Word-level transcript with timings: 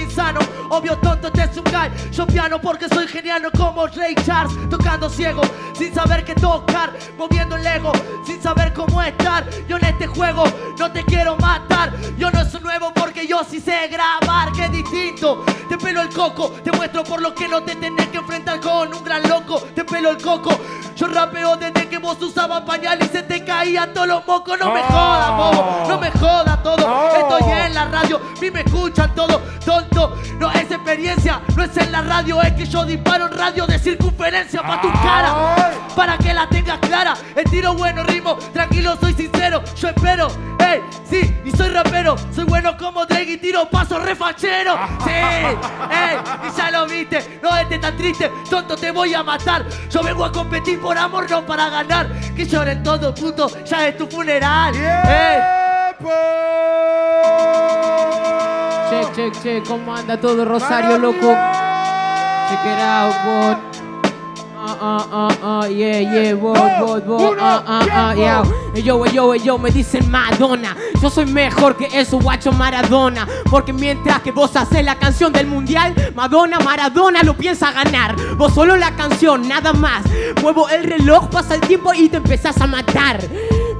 insano, 0.00 0.40
obvio 0.68 0.96
tonto 0.98 1.28
este 1.28 1.44
es 1.44 1.56
un 1.56 1.64
guy. 1.64 2.10
Yo 2.12 2.26
piano 2.26 2.60
porque 2.60 2.88
soy 2.88 3.06
genial 3.06 3.50
como 3.56 3.86
Ray 3.86 4.14
Charles 4.26 4.68
tocando 4.68 5.08
ciego 5.08 5.42
sin 5.74 5.94
saber 5.94 6.24
qué 6.24 6.34
tocar 6.34 6.92
moviendo 7.16 7.56
el 7.56 7.66
ego 7.66 7.92
sin 8.24 8.42
saber 8.42 8.72
cómo 8.72 9.02
estar. 9.02 9.48
Yo 9.68 9.76
en 9.76 9.84
este 9.84 10.06
juego 10.06 10.44
no 10.78 10.92
te 10.92 11.04
quiero 11.04 11.36
matar. 11.36 11.92
Yo 12.18 12.30
no 12.30 12.44
soy 12.44 12.60
nuevo 12.60 12.92
porque 12.94 13.26
yo 13.26 13.42
sí 13.48 13.60
sé 13.60 13.88
grabar 13.88 14.52
que 14.52 14.68
distinto. 14.68 15.44
Te 15.68 15.78
pelo 15.78 16.02
el 16.02 16.08
coco 16.08 16.50
te 16.64 16.72
muestro 16.72 17.04
por 17.04 17.22
lo 17.22 17.34
que 17.34 17.48
no 17.48 17.62
te 17.62 17.76
tenés 17.76 18.08
que 18.08 18.18
enfrentar 18.18 18.60
con 18.60 18.92
un 18.92 19.04
gran 19.04 19.28
loco. 19.28 19.60
Te 19.74 19.84
pelo 19.84 20.10
el 20.10 20.22
coco 20.22 20.50
yo 21.00 21.06
rapeo 21.06 21.56
desde 21.56 21.88
que 21.88 21.96
vos 21.96 22.20
usabas 22.20 22.60
pañal 22.60 22.98
y 23.00 23.06
se 23.06 23.22
te 23.22 23.42
caían 23.42 23.94
todos 23.94 24.06
los 24.06 24.26
mocos. 24.26 24.58
No 24.58 24.74
me 24.74 24.82
jodas 24.82 25.30
bobo 25.30 25.79
radio, 28.20 28.40
mí 28.40 28.50
me 28.50 28.60
escuchan 28.60 29.14
todo. 29.14 29.40
Tonto, 29.64 30.16
no 30.38 30.50
es 30.50 30.70
experiencia, 30.70 31.40
no 31.56 31.62
es 31.62 31.76
en 31.76 31.92
la 31.92 32.02
radio, 32.02 32.42
es 32.42 32.52
que 32.52 32.66
yo 32.66 32.84
disparo 32.84 33.26
en 33.26 33.32
radio 33.36 33.66
de 33.66 33.78
circunferencia 33.78 34.62
para 34.62 34.80
tu 34.80 34.90
cara. 34.92 35.86
Para 35.94 36.18
que 36.18 36.32
la 36.32 36.48
tengas 36.48 36.78
clara. 36.78 37.14
El 37.34 37.44
tiro 37.44 37.74
bueno, 37.74 38.02
ritmo, 38.04 38.36
tranquilo, 38.52 38.96
soy 39.00 39.14
sincero. 39.14 39.62
Yo 39.76 39.88
espero, 39.88 40.28
ey, 40.58 40.80
sí, 41.08 41.34
y 41.44 41.50
soy 41.50 41.68
rapero. 41.68 42.16
Soy 42.34 42.44
bueno 42.44 42.76
como 42.76 43.06
Drake 43.06 43.32
y 43.32 43.36
tiro 43.36 43.68
paso 43.68 43.98
refachero. 43.98 44.78
Sí, 45.04 45.10
ey, 45.10 46.16
y 46.48 46.56
ya 46.56 46.70
lo 46.70 46.86
viste. 46.86 47.40
No 47.42 47.56
estés 47.56 47.80
tan 47.80 47.96
triste, 47.96 48.30
tonto, 48.48 48.76
te 48.76 48.90
voy 48.90 49.14
a 49.14 49.22
matar. 49.22 49.64
Yo 49.90 50.02
vengo 50.02 50.24
a 50.24 50.32
competir 50.32 50.80
por 50.80 50.96
amor, 50.96 51.30
no 51.30 51.44
para 51.44 51.68
ganar. 51.68 52.08
Que 52.34 52.46
lloren 52.46 52.82
todo, 52.82 53.14
puto, 53.14 53.50
ya 53.64 53.88
es 53.88 53.96
tu 53.96 54.06
funeral. 54.06 54.74
Check, 59.20 59.42
check, 59.42 59.66
¿cómo 59.66 59.94
anda 59.94 60.18
todo 60.18 60.44
Rosario, 60.44 60.98
loco? 60.98 61.34
Check 62.48 62.64
it 62.64 62.80
out, 62.80 63.14
bot. 63.24 63.58
Uh, 64.56 64.76
uh, 64.80 65.06
uh, 65.10 65.62
uh, 65.62 65.66
yeah, 65.68 66.00
yeah, 66.00 66.34
bot, 66.34 66.56
bot, 66.80 67.06
bot, 67.06 67.38
uh, 67.38 67.62
uh, 67.66 67.86
uh, 67.90 68.14
yeah. 68.14 68.44
Yo, 68.74 69.04
yo, 69.06 69.34
yo, 69.34 69.58
me 69.58 69.70
dicen 69.70 70.10
Madonna. 70.10 70.76
Yo 71.02 71.10
soy 71.10 71.26
mejor 71.26 71.76
que 71.76 71.88
eso, 71.92 72.18
guacho 72.18 72.52
Maradona. 72.52 73.26
Porque 73.50 73.72
mientras 73.72 74.20
que 74.20 74.30
vos 74.30 74.54
haces 74.56 74.84
la 74.84 74.96
canción 74.96 75.32
del 75.32 75.46
mundial, 75.46 75.94
Madonna, 76.14 76.60
Maradona 76.60 77.22
lo 77.22 77.34
piensa 77.34 77.72
ganar. 77.72 78.14
Vos 78.36 78.54
solo 78.54 78.76
la 78.76 78.94
canción, 78.94 79.48
nada 79.48 79.72
más. 79.72 80.02
Muevo 80.40 80.68
el 80.68 80.84
reloj, 80.84 81.28
pasa 81.30 81.56
el 81.56 81.60
tiempo 81.62 81.92
y 81.92 82.08
te 82.08 82.18
empezás 82.18 82.60
a 82.60 82.66
matar. 82.66 83.18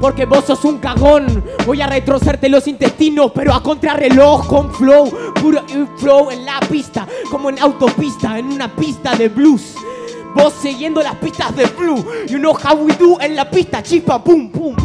Porque 0.00 0.24
vos 0.24 0.44
sos 0.46 0.64
un 0.64 0.78
cagón. 0.78 1.44
Voy 1.66 1.80
a 1.82 1.86
retrocerte 1.86 2.48
los 2.48 2.66
intestinos, 2.66 3.32
pero 3.34 3.52
a 3.52 3.62
contrarreloj 3.62 4.46
con 4.46 4.72
flow. 4.72 5.10
Puro 5.34 5.62
flow 5.96 6.30
en 6.30 6.44
la 6.44 6.58
pista, 6.60 7.06
como 7.30 7.50
en 7.50 7.58
autopista, 7.58 8.38
en 8.38 8.46
una 8.46 8.74
pista 8.74 9.14
de 9.14 9.28
blues. 9.28 9.74
Vos 10.34 10.54
siguiendo 10.60 11.02
las 11.02 11.16
pistas 11.16 11.54
de 11.56 11.66
blue. 11.66 12.04
You 12.28 12.38
know 12.38 12.54
how 12.54 12.76
we 12.76 12.94
do 12.94 13.20
en 13.20 13.34
la 13.34 13.50
pista, 13.50 13.82
chispa, 13.82 14.22
pum, 14.22 14.50
pum. 14.50 14.76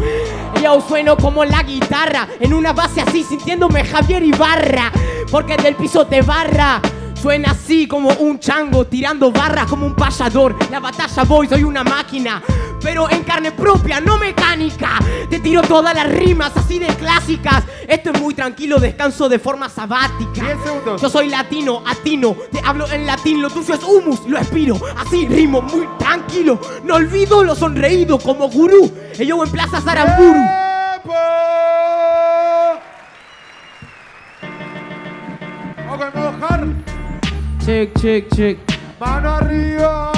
Yo 0.61 0.81
sueno 0.81 1.15
como 1.15 1.45
la 1.45 1.61
guitarra, 1.63 2.27
en 2.39 2.53
una 2.53 2.73
base 2.73 3.01
así, 3.01 3.23
sintiéndome 3.23 3.83
Javier 3.83 4.23
Ibarra. 4.23 4.91
Porque 5.31 5.55
del 5.57 5.75
piso 5.75 6.05
te 6.07 6.21
barra. 6.21 6.81
Suena 7.25 7.53
así 7.53 7.87
como 7.87 8.11
un 8.19 8.37
chango, 8.37 8.85
tirando 8.85 9.31
barras 9.31 9.65
como 9.65 9.87
un 9.87 9.95
payador. 9.95 10.55
La 10.69 10.79
batalla 10.79 11.23
voy, 11.23 11.47
soy 11.47 11.63
una 11.63 11.83
máquina. 11.83 12.39
Pero 12.79 13.09
en 13.09 13.23
carne 13.23 13.51
propia, 13.51 13.99
no 13.99 14.19
mecánica. 14.19 14.99
Te 15.27 15.39
tiro 15.39 15.63
todas 15.63 15.95
las 15.95 16.07
rimas 16.07 16.55
así 16.55 16.77
de 16.77 16.85
clásicas. 16.85 17.63
Esto 17.87 18.11
es 18.11 18.21
muy 18.21 18.35
tranquilo, 18.35 18.79
descanso 18.79 19.27
de 19.27 19.39
forma 19.39 19.69
sabática. 19.69 20.39
10 20.39 20.57
segundos. 20.63 21.01
Yo 21.01 21.09
soy 21.09 21.29
latino, 21.29 21.81
atino, 21.87 22.35
te 22.51 22.61
hablo 22.63 22.87
en 22.91 23.07
latín, 23.07 23.41
lo 23.41 23.49
tuyo 23.49 23.73
es 23.73 23.83
humus, 23.83 24.27
lo 24.27 24.37
expiro, 24.37 24.79
así 24.95 25.27
rimo 25.27 25.63
muy 25.63 25.87
tranquilo, 25.97 26.61
no 26.83 26.93
olvido 26.93 27.43
lo 27.43 27.55
sonreído 27.55 28.19
como 28.19 28.49
gurú, 28.49 28.93
y 29.17 29.25
yo 29.25 29.43
en 29.43 29.49
Plaza 29.49 29.81
Saramburu. 29.81 30.43
Vamos 31.07 32.34
Check, 37.65 37.89
check, 37.99 38.29
check. 38.35 38.57
Mano 38.99 39.29
arriba. 39.37 40.11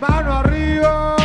Mano 0.00 0.32
arriba. 0.32 1.16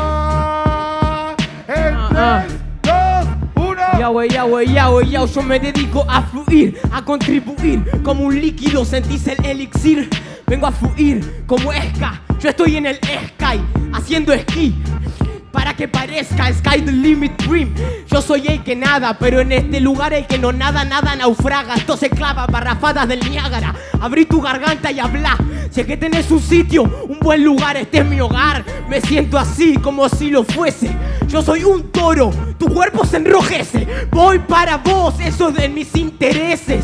En 1.68 1.96
Ah, 2.16 2.46
3, 2.84 3.26
2, 3.56 3.66
1. 3.66 4.00
Yahweh, 4.00 4.28
Yahweh, 4.28 4.66
Yahweh, 4.68 5.06
Yahweh, 5.10 5.34
yo 5.34 5.42
me 5.42 5.60
dedico 5.60 6.06
a 6.08 6.22
fluir, 6.22 6.80
a 6.92 7.04
contribuir, 7.04 7.84
como 8.04 8.26
un 8.26 8.40
líquido, 8.40 8.86
sentís 8.86 9.26
el 9.28 9.44
elixir, 9.44 10.08
vengo 10.46 10.68
a 10.68 10.72
fluir 10.72 11.44
como 11.48 11.74
esca, 11.74 12.22
yo 12.40 12.50
estoy 12.50 12.76
en 12.78 12.86
el 12.86 12.98
sky, 12.98 13.60
haciendo 13.92 14.34
esquí, 14.34 14.76
para 15.54 15.76
que 15.76 15.88
parezca 15.88 16.52
Sky 16.52 16.82
the 16.82 16.92
Limit 16.92 17.42
Dream. 17.44 17.74
Yo 18.08 18.22
soy 18.22 18.48
el 18.48 18.64
que 18.64 18.76
nada, 18.76 19.18
pero 19.20 19.40
en 19.40 19.52
este 19.52 19.80
lugar 19.80 20.12
el 20.12 20.26
que 20.26 20.40
no 20.40 20.52
nada, 20.52 20.84
nada 20.84 21.16
naufraga. 21.16 21.76
Esto 21.76 21.96
se 21.96 22.10
clava, 22.10 22.48
barrafadas 22.48 23.08
del 23.08 23.20
Niágara. 23.30 23.74
Abrí 24.02 24.26
tu 24.26 24.42
garganta 24.42 24.92
y 24.92 25.00
habla. 25.00 25.38
Es 25.74 25.86
que 25.86 25.96
tenés 25.96 26.30
un 26.32 26.42
sitio, 26.42 26.84
un 26.84 27.20
buen 27.20 27.44
lugar, 27.44 27.78
este 27.78 28.00
es 28.00 28.06
mi 28.06 28.20
hogar. 28.20 28.66
Me 28.90 29.00
siento 29.00 29.38
así 29.38 29.78
como 29.78 30.10
si 30.10 30.32
lo 30.32 30.44
fuese. 30.44 30.90
Yo 31.28 31.42
soy 31.42 31.64
un 31.64 31.92
toro, 31.92 32.32
tu 32.58 32.68
cuerpo 32.68 33.06
se 33.06 33.18
enrojece. 33.18 33.88
Voy 34.12 34.40
para 34.40 34.78
vos, 34.78 35.20
eso 35.20 35.52
de 35.52 35.70
mis 35.70 35.96
intereses. 35.96 36.84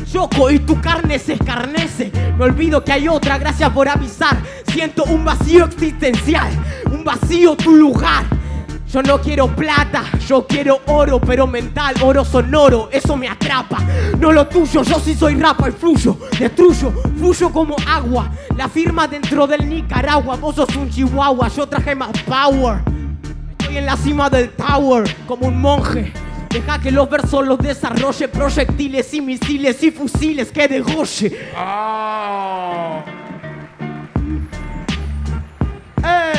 Te 0.00 0.54
y 0.54 0.58
tu 0.60 0.80
carne 0.80 1.18
se 1.18 1.34
escarnece. 1.34 2.12
Me 2.38 2.44
olvido 2.44 2.84
que 2.84 2.92
hay 2.92 3.08
otra, 3.08 3.36
gracias 3.36 3.70
por 3.70 3.88
avisar. 3.88 4.36
Siento 4.72 5.04
un 5.04 5.24
vacío 5.24 5.64
existencial, 5.64 6.48
un 6.90 7.02
vacío 7.02 7.56
tu 7.56 7.74
lugar. 7.74 8.24
Yo 8.92 9.02
no 9.02 9.20
quiero 9.20 9.48
plata, 9.48 10.04
yo 10.26 10.46
quiero 10.46 10.80
oro, 10.86 11.20
pero 11.20 11.46
mental, 11.46 11.94
oro 12.00 12.24
sonoro, 12.24 12.88
eso 12.92 13.16
me 13.16 13.28
atrapa. 13.28 13.78
No 14.18 14.32
lo 14.32 14.46
tuyo, 14.46 14.82
yo 14.82 14.98
sí 15.00 15.14
soy 15.14 15.34
rapa 15.34 15.68
y 15.68 15.72
fluyo, 15.72 16.16
destruyo, 16.38 16.92
fluyo 17.18 17.50
como 17.50 17.76
agua. 17.86 18.30
La 18.56 18.68
firma 18.68 19.06
dentro 19.06 19.46
del 19.46 19.68
Nicaragua, 19.68 20.36
vos 20.36 20.54
sos 20.54 20.74
un 20.76 20.88
chihuahua, 20.88 21.48
yo 21.48 21.66
traje 21.68 21.94
más 21.94 22.10
power. 22.22 22.82
Estoy 23.58 23.78
en 23.78 23.86
la 23.86 23.96
cima 23.96 24.30
del 24.30 24.50
tower, 24.52 25.04
como 25.26 25.48
un 25.48 25.60
monje. 25.60 26.12
Deja 26.50 26.80
que 26.80 26.90
los 26.90 27.10
versos 27.10 27.46
los 27.46 27.58
desarrolle, 27.58 28.28
proyectiles 28.28 29.12
y 29.12 29.20
misiles 29.20 29.82
y 29.82 29.90
fusiles 29.90 30.50
que 30.50 30.66
degolle. 30.66 31.26
Eh, 36.04 36.37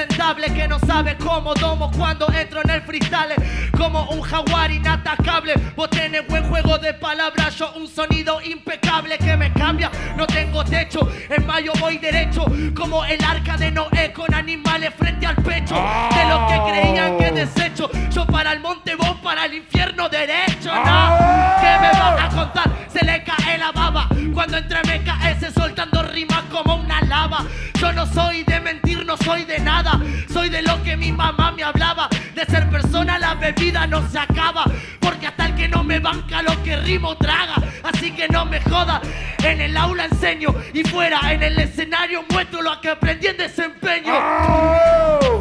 impresentable 0.00 0.46
que 0.54 0.68
no 0.68 0.78
sabe 0.80 1.16
cómo 1.16 1.52
domo 1.54 1.90
cuando 1.90 2.26
entro 2.32 2.60
en 2.62 2.70
el 2.70 2.82
freestyle 2.82 3.34
como 3.76 4.04
un 4.10 4.22
jaguar 4.22 4.70
inatacable. 4.70 5.54
Vos 5.76 5.90
tenés 5.90 6.26
buen 6.26 6.44
juego 6.44 6.78
de 6.78 6.94
palabras, 6.94 7.56
yo 7.56 7.72
un 7.72 7.86
sonido 7.86 8.40
impecable 8.40 9.18
que 9.18 9.36
me 9.36 9.52
cambia. 9.52 9.90
No 10.16 10.26
tengo 10.26 10.64
techo, 10.64 11.00
en 11.28 11.46
mayo 11.46 11.72
voy 11.80 11.98
derecho 11.98 12.44
como 12.74 13.04
el 13.04 13.22
arca 13.22 13.56
de 13.56 13.70
Noé 13.70 14.12
con 14.14 14.32
animales 14.32 14.90
frente 14.96 15.26
al 15.26 15.36
pecho. 15.36 15.74
De 15.74 16.24
los 16.28 16.50
que 16.50 16.70
creían 16.70 17.18
que 17.18 17.30
desecho, 17.32 17.90
yo 18.10 18.26
para 18.26 18.52
el 18.52 18.60
monte, 18.60 18.94
vos 18.94 19.16
para 19.22 19.44
el 19.44 19.54
infierno 19.54 20.08
derecho. 20.08 20.72
No, 20.72 21.16
¿qué 21.60 21.78
me 21.80 21.90
vas 21.92 22.22
a 22.22 22.28
contar? 22.28 22.70
Se 22.88 23.04
le 23.04 23.22
cae 23.22 23.58
la 23.58 23.70
baba 23.72 24.08
cuando 24.32 24.56
entre 24.56 24.80
MKS 24.80 25.52
soltando 25.54 26.02
rimas 26.04 26.42
como 26.50 26.76
una 26.76 27.02
lava. 27.02 27.44
Yo 27.78 27.92
no 27.92 28.06
soy 28.06 28.42
de 28.44 28.60
mentir, 28.60 29.04
no 29.06 29.16
soy 29.16 29.44
de 29.44 29.58
nada. 29.58 29.69
Que 30.90 30.96
mi 30.96 31.12
mamá 31.12 31.52
me 31.52 31.62
hablaba. 31.62 32.08
De 32.34 32.44
ser 32.46 32.68
persona 32.68 33.16
la 33.16 33.34
bebida 33.34 33.86
no 33.86 34.02
se 34.10 34.18
acaba. 34.18 34.64
Porque 34.98 35.28
hasta 35.28 35.46
el 35.46 35.54
que 35.54 35.68
no 35.68 35.84
me 35.84 36.00
banca 36.00 36.42
lo 36.42 36.60
que 36.64 36.76
rimo 36.78 37.16
traga. 37.16 37.62
Así 37.84 38.10
que 38.10 38.26
no 38.26 38.44
me 38.44 38.60
joda. 38.60 39.00
En 39.44 39.60
el 39.60 39.76
aula 39.76 40.06
enseño 40.06 40.52
y 40.74 40.82
fuera 40.82 41.32
en 41.32 41.44
el 41.44 41.60
escenario 41.60 42.24
muestro 42.28 42.60
lo 42.60 42.80
que 42.80 42.88
aprendí 42.90 43.28
en 43.28 43.36
desempeño. 43.36 44.12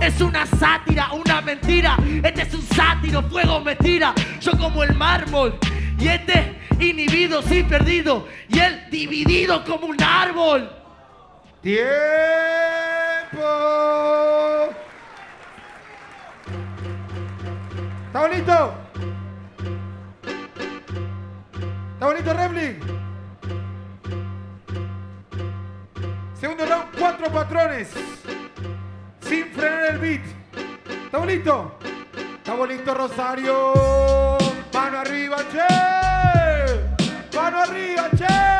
Es 0.03 0.21
una 0.21 0.45
sátira, 0.45 1.13
una 1.13 1.41
mentira. 1.41 1.97
Este 2.23 2.43
es 2.43 2.53
un 2.53 2.61
sátiro, 2.61 3.23
fuego 3.23 3.59
me 3.59 3.75
tira. 3.75 4.13
Yo 4.39 4.51
como 4.51 4.83
el 4.83 4.93
mármol. 4.93 5.57
Y 5.99 6.09
este 6.09 6.59
inhibido, 6.79 7.41
sí 7.41 7.63
perdido. 7.63 8.27
Y 8.49 8.59
él 8.59 8.85
dividido 8.91 9.65
como 9.65 9.87
un 9.87 9.99
árbol. 9.99 10.69
Tiempo. 11.63 11.89
¿Está 18.07 18.19
bonito? 18.21 18.73
¿Está 21.93 22.05
bonito, 22.05 22.33
Remling? 22.33 22.79
Segundo 26.39 26.65
round, 26.65 26.97
cuatro 26.97 27.29
patrones. 27.31 27.89
Sin 29.21 29.45
frenar 29.51 29.85
el 29.91 29.97
beat. 29.99 30.21
¿Está 31.05 31.17
bonito? 31.17 31.77
¿Está 32.37 32.55
bonito, 32.55 32.93
Rosario? 32.93 33.73
Mano 34.73 34.99
arriba, 34.99 35.37
che. 35.51 37.35
Mano 37.35 37.59
arriba, 37.59 38.09
che. 38.17 38.58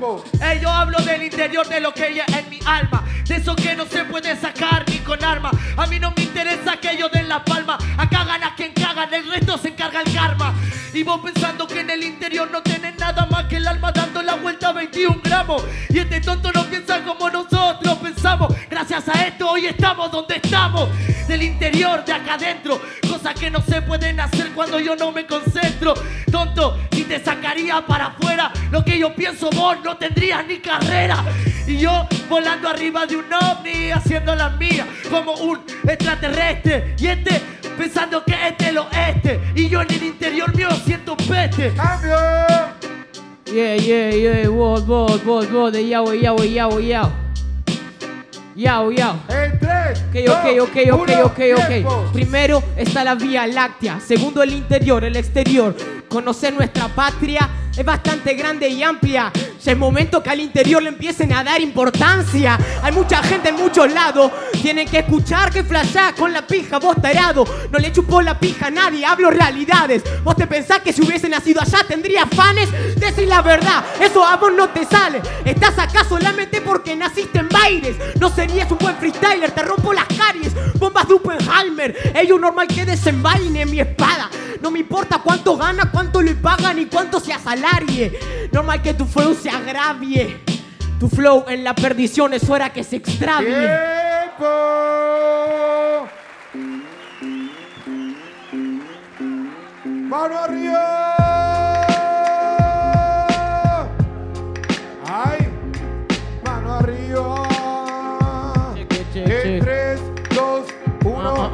Tiempo. 0.00 0.24
Ey, 0.40 0.60
yo 0.60 0.70
hablo 0.70 0.98
del 0.98 1.22
interior 1.22 1.68
de 1.68 1.80
lo 1.80 1.92
que 1.92 2.04
hay 2.04 2.20
en 2.20 2.50
mi 2.50 2.58
alma. 2.64 3.04
De 3.26 3.36
eso 3.36 3.54
que 3.54 3.76
no 3.76 3.86
se 3.86 4.04
puede 4.04 4.36
sacar 4.36 4.84
ni 4.88 4.98
con 4.98 5.22
arma. 5.22 5.50
A 5.76 5.86
mí 5.86 5.98
no 5.98 6.12
me 6.16 6.22
interesa 6.22 6.76
que 6.78 6.92
ellos 6.92 7.10
den 7.12 7.28
la 7.28 7.44
palma. 7.44 7.78
Acá 7.96 8.24
gana 8.24 8.54
quien 8.56 8.72
caga, 8.72 9.06
del 9.06 9.30
resto 9.30 9.58
se 9.58 9.68
encarga 9.68 10.00
el 10.02 10.12
karma. 10.12 10.54
Y 10.92 11.02
vos 11.02 11.20
pensando 11.20 11.66
que 11.66 11.80
en 11.80 11.90
el 11.90 12.02
interior 12.02 12.50
no 12.50 12.62
tenés 12.62 12.98
nada 12.98 13.26
más 13.26 13.44
que 13.44 13.56
el 13.56 13.68
alma 13.68 13.92
dando 13.92 14.22
la 14.22 14.34
vuelta 14.34 14.70
a 14.70 14.72
21 14.72 15.20
gramos. 15.22 15.62
Y 15.88 15.98
este 15.98 16.20
tonto 16.20 16.50
no 16.52 16.64
piensa 16.64 17.02
como 17.04 17.30
nosotros 17.30 17.98
pensamos. 17.98 18.54
Gracias 18.68 19.08
a 19.08 19.26
esto 19.26 19.50
hoy 19.50 19.66
estamos 19.66 20.10
donde 20.10 20.36
estamos. 20.36 20.88
Del 21.28 21.42
interior, 21.42 22.04
de 22.04 22.12
acá 22.12 22.34
adentro. 22.34 22.80
Cosas 23.08 23.34
que 23.34 23.50
no 23.50 23.60
se 23.60 23.82
pueden 23.82 24.18
hacer 24.18 24.50
cuando 24.52 24.80
yo 24.80 24.96
no 24.96 25.12
me 25.12 25.26
concentro. 25.26 25.94
Tonto, 26.30 26.78
para 27.86 28.06
afuera, 28.06 28.52
lo 28.70 28.84
que 28.84 28.98
yo 28.98 29.14
pienso 29.14 29.50
vos 29.50 29.76
no 29.84 29.96
tendrías 29.96 30.46
ni 30.46 30.58
carrera. 30.58 31.24
Y 31.66 31.78
yo 31.78 32.06
volando 32.28 32.68
arriba 32.68 33.06
de 33.06 33.16
un 33.16 33.32
ovni, 33.32 33.90
haciendo 33.90 34.34
la 34.34 34.50
mía 34.50 34.86
como 35.10 35.34
un 35.34 35.60
extraterrestre. 35.86 36.94
Y 36.98 37.06
este 37.06 37.40
pensando 37.76 38.24
que 38.24 38.34
este 38.48 38.66
es 38.66 38.72
lo 38.72 38.86
este. 38.90 39.40
Y 39.54 39.68
yo 39.68 39.82
en 39.82 39.92
el 39.92 40.02
interior 40.02 40.54
mío 40.54 40.68
siento 40.84 41.16
peste. 41.16 41.72
Cambio. 41.74 42.16
Yeah, 43.46 43.76
yeah, 43.76 44.10
yeah, 44.10 44.48
vos, 44.48 44.86
vos, 44.86 45.24
vos, 45.24 45.50
vos, 45.50 45.72
de 45.72 45.86
yao, 45.86 46.14
yao, 46.14 46.36
yao, 46.44 46.80
yao. 48.56 48.90
Yao. 48.90 49.16
En 49.28 49.58
3, 49.58 50.04
Ok, 50.28 50.46
ok, 50.60 50.62
ok, 50.62 50.76
ok, 50.92 51.10
ok, 51.24 51.40
ok. 51.56 52.12
Primero 52.12 52.62
está 52.76 53.04
la 53.04 53.14
Vía 53.14 53.46
Láctea. 53.46 54.00
Segundo, 54.00 54.42
el 54.42 54.52
interior, 54.52 55.04
el 55.04 55.16
exterior. 55.16 55.74
Conocer 56.08 56.52
nuestra 56.52 56.88
patria 56.88 57.48
es 57.76 57.84
bastante 57.84 58.34
grande 58.34 58.68
y 58.68 58.82
amplia. 58.82 59.32
Ya 59.62 59.72
es 59.72 59.78
momento 59.78 60.22
que 60.22 60.30
al 60.30 60.40
interior 60.40 60.82
le 60.82 60.88
empiecen 60.88 61.32
a 61.32 61.44
dar 61.44 61.60
importancia. 61.60 62.58
Hay 62.82 62.92
mucha 62.92 63.22
gente 63.22 63.50
en 63.50 63.56
muchos 63.56 63.92
lados. 63.92 64.32
Tienen 64.60 64.88
que 64.88 65.00
escuchar 65.00 65.50
que 65.52 65.62
flashás 65.62 66.12
con 66.14 66.32
la 66.32 66.46
pija, 66.46 66.78
vos 66.78 66.96
tarado. 67.00 67.44
No 67.70 67.78
le 67.78 67.92
chupó 67.92 68.22
la 68.22 68.38
pija 68.38 68.66
a 68.66 68.70
nadie, 68.70 69.04
hablo 69.04 69.30
realidades. 69.30 70.02
Vos 70.24 70.36
te 70.36 70.46
pensás 70.46 70.80
que 70.80 70.92
si 70.92 71.02
hubiese 71.02 71.28
nacido 71.28 71.60
allá 71.60 71.84
tendría 71.86 72.26
fanes. 72.26 72.68
Decir 72.96 73.28
la 73.28 73.42
verdad, 73.42 73.84
eso 74.00 74.24
a 74.24 74.36
vos 74.36 74.52
no 74.52 74.68
te 74.70 74.84
sale. 74.84 75.20
Estás 75.44 75.78
acá 75.78 76.04
solamente 76.08 76.60
porque 76.60 76.96
naciste 76.96 77.38
en 77.38 77.48
Baires. 77.48 77.96
No 78.18 78.30
serías 78.30 78.70
un 78.70 78.78
buen 78.78 78.96
freestyler, 78.96 79.50
te 79.50 79.62
rompo 79.62 79.92
las 79.92 80.06
Oppenheimer, 81.80 81.96
ello 82.14 82.38
normal 82.38 82.66
que 82.68 82.84
desenvaine 82.84 83.66
mi 83.66 83.80
espada. 83.80 84.30
No 84.60 84.70
me 84.70 84.80
importa 84.80 85.20
cuánto 85.22 85.56
gana, 85.56 85.90
cuánto 85.90 86.20
le 86.20 86.34
pagan 86.34 86.78
y 86.78 86.86
cuánto 86.86 87.20
se 87.20 87.32
asalarie. 87.32 88.48
Normal 88.52 88.82
que 88.82 88.94
tu 88.94 89.06
flow 89.06 89.34
se 89.34 89.50
agravie. 89.50 90.40
Tu 90.98 91.08
flow 91.08 91.46
en 91.48 91.64
la 91.64 91.74
perdición 91.74 92.34
es 92.34 92.48
hora 92.48 92.70
que 92.70 92.84
se 92.84 92.96
extravie. 92.96 93.54
Tiempo. 93.54 94.46
Mano 99.84 100.38
arriba. 100.38 101.29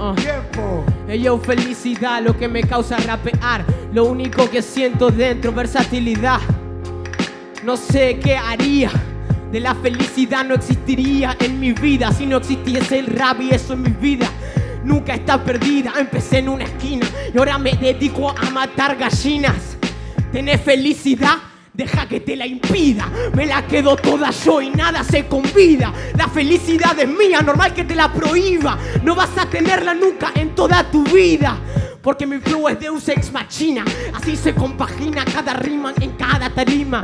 1, 0.06 0.11
ah. 0.11 0.14
tiempo. 0.14 1.43
Felicidad, 1.43 2.23
lo 2.23 2.37
que 2.37 2.49
me 2.49 2.62
causa 2.62 2.97
rapear. 2.99 3.64
Lo 3.93 4.05
único 4.05 4.49
que 4.50 4.62
siento 4.62 5.11
dentro, 5.11 5.53
versatilidad. 5.53 6.41
No 7.64 7.76
sé 7.76 8.19
qué 8.19 8.37
haría. 8.37 8.91
De 9.50 9.61
la 9.61 9.75
felicidad 9.75 10.44
no 10.44 10.55
existiría 10.55 11.37
en 11.41 11.58
mi 11.58 11.73
vida 11.73 12.12
si 12.12 12.26
no 12.26 12.38
existiese 12.38 12.99
el 12.99 13.06
rap 13.06 13.41
y 13.41 13.50
eso 13.50 13.75
en 13.75 13.82
mi 13.82 13.91
vida. 13.91 14.29
Nunca 14.85 15.14
está 15.14 15.43
perdida. 15.43 15.93
Empecé 15.99 16.38
en 16.38 16.49
una 16.49 16.64
esquina 16.64 17.06
y 17.32 17.38
ahora 17.38 17.59
me 17.59 17.73
dedico 17.73 18.31
a 18.31 18.50
matar 18.50 18.97
gallinas. 18.97 19.76
¿Tenés 20.32 20.61
felicidad? 20.61 21.38
Deja 21.76 22.08
que 22.08 22.20
te 22.20 22.37
la 22.37 22.46
impida. 22.46 23.06
Me 23.34 23.44
la 23.44 23.67
quedo 23.67 23.96
toda 23.96 24.31
yo 24.31 24.62
y 24.62 24.70
nada 24.70 25.05
se 25.05 25.26
convida. 25.26 25.93
La 26.17 26.26
felicidad 26.26 26.99
es 26.99 27.06
mía, 27.06 27.43
normal 27.43 27.75
que 27.75 27.84
te 27.84 27.94
la 27.94 28.11
prohíba. 28.11 28.78
No 29.02 29.14
vas 29.14 29.37
a 29.37 29.44
tenerla 29.44 29.93
nunca 29.93 30.32
en 30.34 30.55
toda 30.55 30.90
tu 30.90 31.05
vida. 31.05 31.58
Porque 32.00 32.26
mi 32.26 32.38
flow 32.38 32.70
es 32.70 32.81
Deus 32.81 33.06
ex 33.11 33.31
machina. 33.31 33.84
Así 34.14 34.37
se 34.37 34.55
compagina 34.55 35.23
cada 35.26 35.52
rima 35.52 35.93
en 36.00 36.12
cada 36.12 36.49
tarima. 36.49 37.02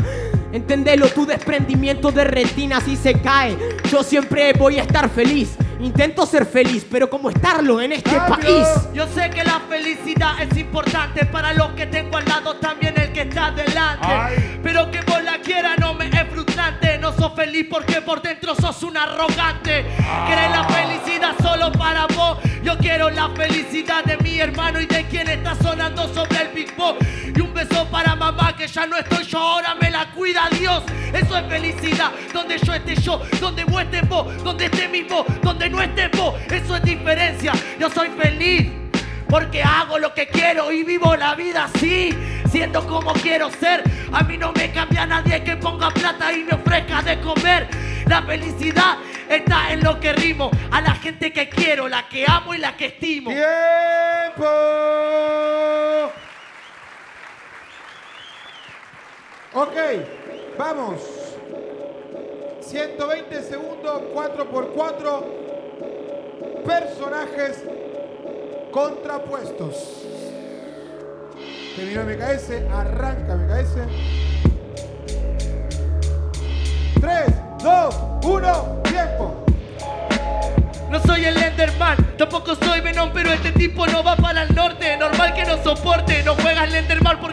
Entendelo, 0.52 1.08
tu 1.08 1.26
desprendimiento 1.26 2.10
de 2.10 2.24
retina 2.24 2.78
así 2.78 2.96
se 2.96 3.20
cae. 3.20 3.58
Yo 3.90 4.02
siempre 4.02 4.54
voy 4.54 4.78
a 4.78 4.82
estar 4.82 5.10
feliz. 5.10 5.50
Intento 5.82 6.24
ser 6.26 6.46
feliz, 6.46 6.86
pero 6.88 7.10
como 7.10 7.28
estarlo 7.28 7.80
en 7.80 7.92
este 7.92 8.10
Cambio. 8.10 8.36
país. 8.36 8.68
Yo 8.94 9.06
sé 9.08 9.30
que 9.30 9.42
la 9.42 9.60
felicidad 9.68 10.40
es 10.40 10.56
importante 10.56 11.26
para 11.26 11.52
los 11.52 11.72
que 11.72 11.86
tengo 11.86 12.16
al 12.16 12.24
lado, 12.24 12.54
también 12.56 12.94
el 12.96 13.12
que 13.12 13.22
está 13.22 13.50
delante. 13.50 14.06
Ay. 14.06 14.60
Pero 14.62 14.90
que 14.90 15.00
vos 15.00 15.22
la 15.24 15.38
quieras 15.38 15.76
no 15.80 15.94
me 15.94 16.06
es 16.06 16.28
frustrante. 16.30 16.98
No 16.98 17.12
sos 17.12 17.32
feliz 17.34 17.66
porque 17.68 18.00
por 18.00 18.22
dentro 18.22 18.54
sos 18.54 18.82
un 18.84 18.96
arrogante. 18.96 19.84
Querés 20.28 20.50
la 20.50 20.64
felicidad 20.68 21.34
solo 21.42 21.72
para 21.72 22.06
vos. 22.06 22.38
Yo 22.62 22.78
quiero 22.78 23.10
la 23.10 23.28
felicidad 23.30 24.04
de 24.04 24.16
mi 24.18 24.38
hermano 24.38 24.80
y 24.80 24.86
de 24.86 25.04
quien 25.06 25.28
está 25.28 25.56
sonando 25.56 26.06
sobre 26.14 26.42
el 26.42 26.48
Big 26.48 26.76
Boss. 26.76 26.96
Y 27.34 27.40
un 27.40 27.52
beso 27.52 27.86
para 27.90 28.14
mamá 28.14 28.54
que 28.56 28.68
ya 28.68 28.86
no 28.86 28.96
estoy 28.96 29.24
yo, 29.24 29.38
ahora 29.38 29.74
me 29.74 29.90
la 29.90 30.12
cuida 30.12 30.48
Dios. 30.56 30.84
Eso 31.12 31.36
es 31.36 31.46
felicidad. 31.48 32.12
Donde 32.32 32.58
yo 32.58 32.72
esté 32.72 32.94
yo, 32.94 33.20
donde 33.40 33.64
vos 33.64 33.82
estés 33.82 34.08
vos, 34.08 34.42
donde 34.44 34.66
esté 34.66 34.86
mismo, 34.88 35.24
donde 35.42 35.71
no 35.72 35.82
estés 35.82 36.10
vos. 36.12 36.34
Eso 36.50 36.76
es 36.76 36.82
diferencia. 36.82 37.52
Yo 37.78 37.90
soy 37.90 38.08
feliz. 38.10 38.70
Porque 39.28 39.62
hago 39.62 39.98
lo 39.98 40.12
que 40.12 40.28
quiero 40.28 40.70
y 40.70 40.84
vivo 40.84 41.16
la 41.16 41.34
vida 41.34 41.64
así, 41.64 42.14
siendo 42.50 42.86
como 42.86 43.14
quiero 43.14 43.50
ser. 43.50 43.82
A 44.12 44.22
mí 44.24 44.36
no 44.36 44.52
me 44.52 44.70
cambia 44.70 45.06
nadie 45.06 45.42
que 45.42 45.56
ponga 45.56 45.90
plata 45.90 46.30
y 46.34 46.44
me 46.44 46.52
ofrezca 46.52 47.00
de 47.00 47.18
comer. 47.20 47.66
La 48.06 48.22
felicidad 48.22 48.98
está 49.30 49.72
en 49.72 49.82
lo 49.82 49.98
que 49.98 50.12
rimo, 50.12 50.50
a 50.70 50.82
la 50.82 50.94
gente 50.96 51.32
que 51.32 51.48
quiero, 51.48 51.88
la 51.88 52.06
que 52.08 52.26
amo 52.28 52.52
y 52.52 52.58
la 52.58 52.76
que 52.76 52.86
estimo. 52.86 53.30
Tiempo. 53.30 54.44
Ok, 59.54 59.76
vamos. 60.58 61.00
120 62.60 63.42
segundos, 63.44 64.02
4 64.12 64.50
por 64.50 64.72
4 64.72 65.51
Personajes 66.64 67.64
contrapuestos. 68.70 70.02
Terminó 71.76 72.02
MKS, 72.04 72.50
arranca 72.72 73.36
MKS. 73.36 73.78
3, 77.00 77.24
2, 77.62 77.94
1, 78.24 78.82
tiempo. 78.84 79.44
No 80.90 81.00
soy 81.00 81.24
el 81.24 81.36
Enderman, 81.36 81.96
tampoco 82.18 82.54
soy 82.54 82.80
Venom, 82.80 83.10
pero 83.14 83.32
este 83.32 83.50
tipo 83.52 83.86
no 83.86 84.04
va 84.04 84.14
para 84.14 84.42
el 84.42 84.54
norte. 84.54 84.96
Normal 84.98 85.34
que 85.34 85.44
no 85.44 85.62
soporte, 85.62 86.22
no 86.22 86.34
juega 86.34 86.64
el 86.64 86.74
Enderman 86.74 87.18
porque 87.18 87.31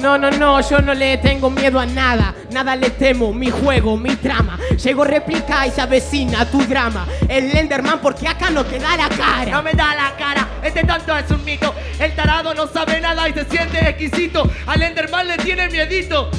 No, 0.00 0.16
no, 0.16 0.30
no, 0.30 0.60
yo 0.60 0.80
no 0.80 0.94
le 0.94 1.18
tengo 1.18 1.50
miedo 1.50 1.80
a 1.80 1.84
nada, 1.86 2.34
nada 2.52 2.76
le 2.76 2.90
temo, 2.90 3.32
mi 3.32 3.50
juego, 3.50 3.96
mi 3.96 4.14
trama. 4.16 4.58
Llego 4.82 5.02
réplica 5.04 5.66
y 5.66 5.70
se 5.70 5.80
avecina 5.80 6.44
tu 6.50 6.58
drama. 6.64 7.06
El 7.28 7.54
Enderman 7.56 7.98
porque 8.00 8.28
acá 8.28 8.48
no 8.50 8.64
te 8.64 8.78
da 8.78 8.96
la 8.96 9.08
No 9.08 9.16
cara. 9.16 9.62
me 9.62 9.72
da 9.72 9.94
la 9.94 10.16
cara, 10.16 10.46
este 10.62 10.84
tanto 10.84 11.16
es 11.16 11.28
un 11.30 11.44
mito. 11.44 11.74
El 11.98 12.14
tarado 12.14 12.54
no 12.54 12.68
sabe 12.68 13.00
nada 13.00 13.28
y 13.28 13.32
se 13.32 13.44
siente 13.46 13.78
exquisito. 13.88 14.48
Al 14.66 14.82
Enderman 14.82 15.26
le 15.26 15.36
tiene 15.38 15.68
miedito, 15.68 16.30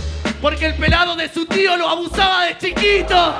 porque 0.41 0.65
el 0.67 0.75
pelado 0.75 1.15
de 1.15 1.27
su 1.27 1.45
tío 1.45 1.75
lo 1.75 1.89
abusaba 1.89 2.45
de 2.45 2.57
chiquito. 2.57 3.35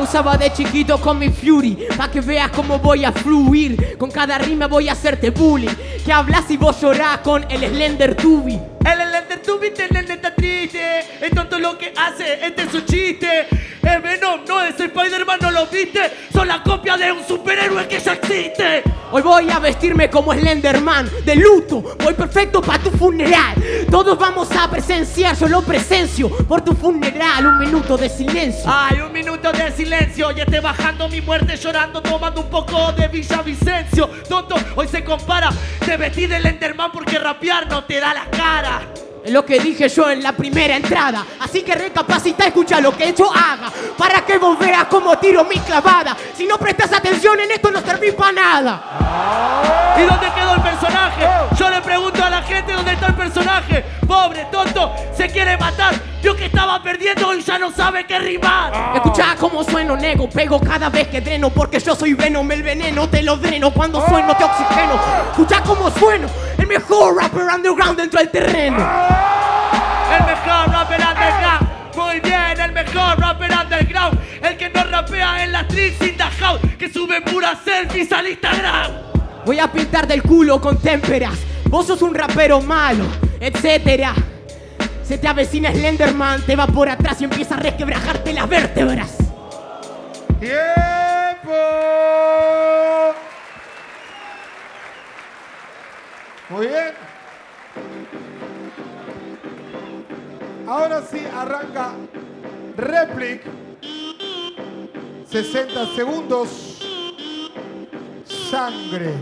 Usaba 0.00 0.36
de 0.36 0.52
chiquito 0.52 1.00
con 1.00 1.18
mi 1.18 1.30
Fury, 1.30 1.88
pa' 1.96 2.10
que 2.10 2.20
veas 2.20 2.50
cómo 2.50 2.78
voy 2.78 3.04
a 3.04 3.12
fluir. 3.12 3.96
Con 3.98 4.10
cada 4.10 4.36
rima 4.38 4.66
voy 4.66 4.88
a 4.88 4.92
hacerte 4.92 5.30
bullying. 5.30 5.74
Que 6.04 6.12
hablas 6.12 6.50
y 6.50 6.56
vos 6.56 6.80
llorás 6.80 7.18
con 7.18 7.44
el 7.50 7.66
Slender 7.68 8.14
Tubi. 8.14 8.54
El 8.54 9.05
Tú 9.44 9.58
viste, 9.58 9.84
el 9.84 9.92
nene 9.92 10.14
está 10.14 10.34
triste. 10.34 10.98
Es 11.20 11.30
tonto 11.30 11.58
lo 11.58 11.76
que 11.78 11.92
hace, 11.96 12.44
este 12.44 12.62
es 12.62 12.72
su 12.72 12.80
chiste. 12.82 13.46
El 13.86 14.02
Venom 14.02 14.40
no 14.48 14.62
es 14.64 14.80
el 14.80 14.90
Slenderman 14.90 15.38
no 15.40 15.50
lo 15.52 15.66
viste, 15.68 16.00
son 16.32 16.48
la 16.48 16.60
copia 16.62 16.96
de 16.96 17.12
un 17.12 17.24
superhéroe 17.24 17.86
que 17.86 18.00
ya 18.00 18.14
existe. 18.14 18.82
Hoy 19.12 19.22
voy 19.22 19.48
a 19.48 19.60
vestirme 19.60 20.10
como 20.10 20.34
Slenderman, 20.34 21.08
de 21.24 21.36
luto, 21.36 21.96
voy 22.02 22.14
perfecto 22.14 22.60
para 22.60 22.82
tu 22.82 22.90
funeral. 22.90 23.54
Todos 23.88 24.18
vamos 24.18 24.48
a 24.56 24.68
presenciar, 24.68 25.36
yo 25.36 25.46
lo 25.46 25.62
presencio 25.62 26.28
por 26.48 26.62
tu 26.62 26.74
funeral, 26.74 27.46
un 27.46 27.58
minuto 27.60 27.96
de 27.96 28.08
silencio. 28.08 28.64
Ay, 28.66 29.00
un 29.00 29.12
minuto 29.12 29.52
de 29.52 29.70
silencio, 29.70 30.32
ya 30.32 30.42
esté 30.42 30.58
bajando 30.58 31.08
mi 31.08 31.20
muerte 31.20 31.56
llorando, 31.56 32.02
tomando 32.02 32.40
un 32.40 32.50
poco 32.50 32.90
de 32.92 33.06
Villavicencio. 33.06 34.08
Tonto, 34.28 34.56
hoy 34.74 34.88
se 34.88 35.04
compara, 35.04 35.50
te 35.84 35.96
vestí 35.96 36.26
de 36.26 36.40
Slenderman 36.40 36.90
porque 36.90 37.20
rapear 37.20 37.68
no 37.68 37.84
te 37.84 38.00
da 38.00 38.12
la 38.12 38.24
cara. 38.30 38.82
Es 39.26 39.32
lo 39.32 39.44
que 39.44 39.58
dije 39.58 39.88
yo 39.88 40.08
en 40.08 40.22
la 40.22 40.30
primera 40.30 40.76
entrada. 40.76 41.26
Así 41.40 41.62
que 41.62 41.74
recapacita, 41.74 42.46
escucha 42.46 42.80
lo 42.80 42.96
que 42.96 43.12
yo 43.12 43.28
haga. 43.28 43.72
Para 43.98 44.20
que 44.24 44.38
vos 44.38 44.56
veas 44.56 44.84
cómo 44.84 45.18
tiro 45.18 45.44
mi 45.44 45.58
clavada. 45.58 46.16
Si 46.36 46.46
no 46.46 46.56
prestas 46.58 46.92
atención 46.92 47.40
en 47.40 47.50
esto 47.50 47.72
no 47.72 47.80
serví 47.80 48.12
para 48.12 48.30
nada. 48.30 49.96
¿Y 49.98 50.02
dónde 50.02 50.28
quedó 50.32 50.54
el 50.54 50.62
personaje? 50.62 51.26
Yo 51.58 51.68
le 51.68 51.80
pregunto 51.80 52.22
a 52.22 52.30
la 52.30 52.42
gente 52.42 52.72
dónde 52.72 52.92
está 52.92 53.06
el 53.08 53.14
personaje. 53.16 53.84
Pobre, 54.06 54.46
tonto, 54.52 54.94
se 55.16 55.28
quiere 55.28 55.56
matar. 55.56 55.96
Vio 56.22 56.36
que 56.36 56.46
estaba 56.46 56.80
perdiendo 56.80 57.34
y 57.34 57.42
ya 57.42 57.58
no 57.58 57.72
sabe 57.72 58.06
qué 58.06 58.20
rimar. 58.20 58.92
Escucha 58.94 59.34
cómo 59.40 59.64
sueno, 59.64 59.96
nego. 59.96 60.30
Pego 60.30 60.60
cada 60.60 60.88
vez 60.88 61.08
que 61.08 61.20
dreno. 61.20 61.50
Porque 61.50 61.80
yo 61.80 61.96
soy 61.96 62.14
Venom, 62.14 62.48
el 62.52 62.62
veneno 62.62 63.08
te 63.08 63.24
lo 63.24 63.36
dreno. 63.36 63.72
Cuando 63.72 64.06
sueno 64.06 64.36
te 64.36 64.44
oxigeno. 64.44 65.00
Escucha 65.32 65.62
cómo 65.62 65.90
sueno. 65.90 66.28
El 66.66 66.72
mejor 66.80 67.16
rapper 67.16 67.44
underground 67.54 67.96
dentro 67.96 68.18
del 68.18 68.28
terreno. 68.28 68.78
El 70.10 70.26
mejor 70.26 70.68
rapper 70.68 71.00
underground. 71.00 71.94
Muy 71.94 72.18
bien, 72.18 72.60
el 72.60 72.72
mejor 72.72 73.20
rapper 73.20 73.52
underground. 73.52 74.18
El 74.42 74.56
que 74.56 74.68
no 74.70 74.82
rapea 74.82 75.44
en 75.44 75.52
la 75.52 75.60
street 75.60 75.94
sin 76.00 76.16
the 76.16 76.24
house. 76.24 76.60
Que 76.76 76.92
sube 76.92 77.22
puras 77.22 77.58
selfies 77.64 78.10
al 78.10 78.26
Instagram. 78.26 78.90
Voy 79.44 79.60
a 79.60 79.70
pintar 79.70 80.08
del 80.08 80.24
culo 80.24 80.60
con 80.60 80.78
témperas. 80.78 81.38
Vos 81.66 81.86
sos 81.86 82.02
un 82.02 82.16
rapero 82.16 82.60
malo, 82.60 83.04
etcétera. 83.38 84.12
Se 85.04 85.18
te 85.18 85.28
avecina 85.28 85.70
Slenderman, 85.70 86.42
te 86.42 86.56
va 86.56 86.66
por 86.66 86.88
atrás 86.88 87.20
y 87.20 87.24
empieza 87.24 87.54
a 87.54 87.58
resquebrajarte 87.58 88.32
las 88.32 88.48
vértebras. 88.48 89.18
¡Tiempo! 90.40 92.05
Muy 96.48 96.68
bien. 96.68 96.94
Ahora 100.68 101.02
sí 101.02 101.20
arranca 101.34 101.92
Replic. 102.76 103.42
60 105.28 105.86
segundos. 105.96 106.82
Sangre. 108.24 109.12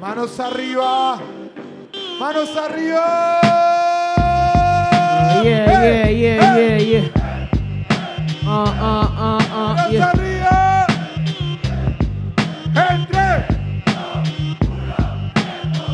Manos 0.00 0.40
arriba. 0.40 1.20
Manos 2.18 2.56
arriba. 2.56 3.38
Yeah, 5.44 5.82
yeah, 5.82 6.10
yeah, 6.10 6.56
yeah, 6.56 6.78
yeah. 6.78 7.08
Ah, 8.44 8.74
ah, 8.80 9.08
ah, 9.18 9.38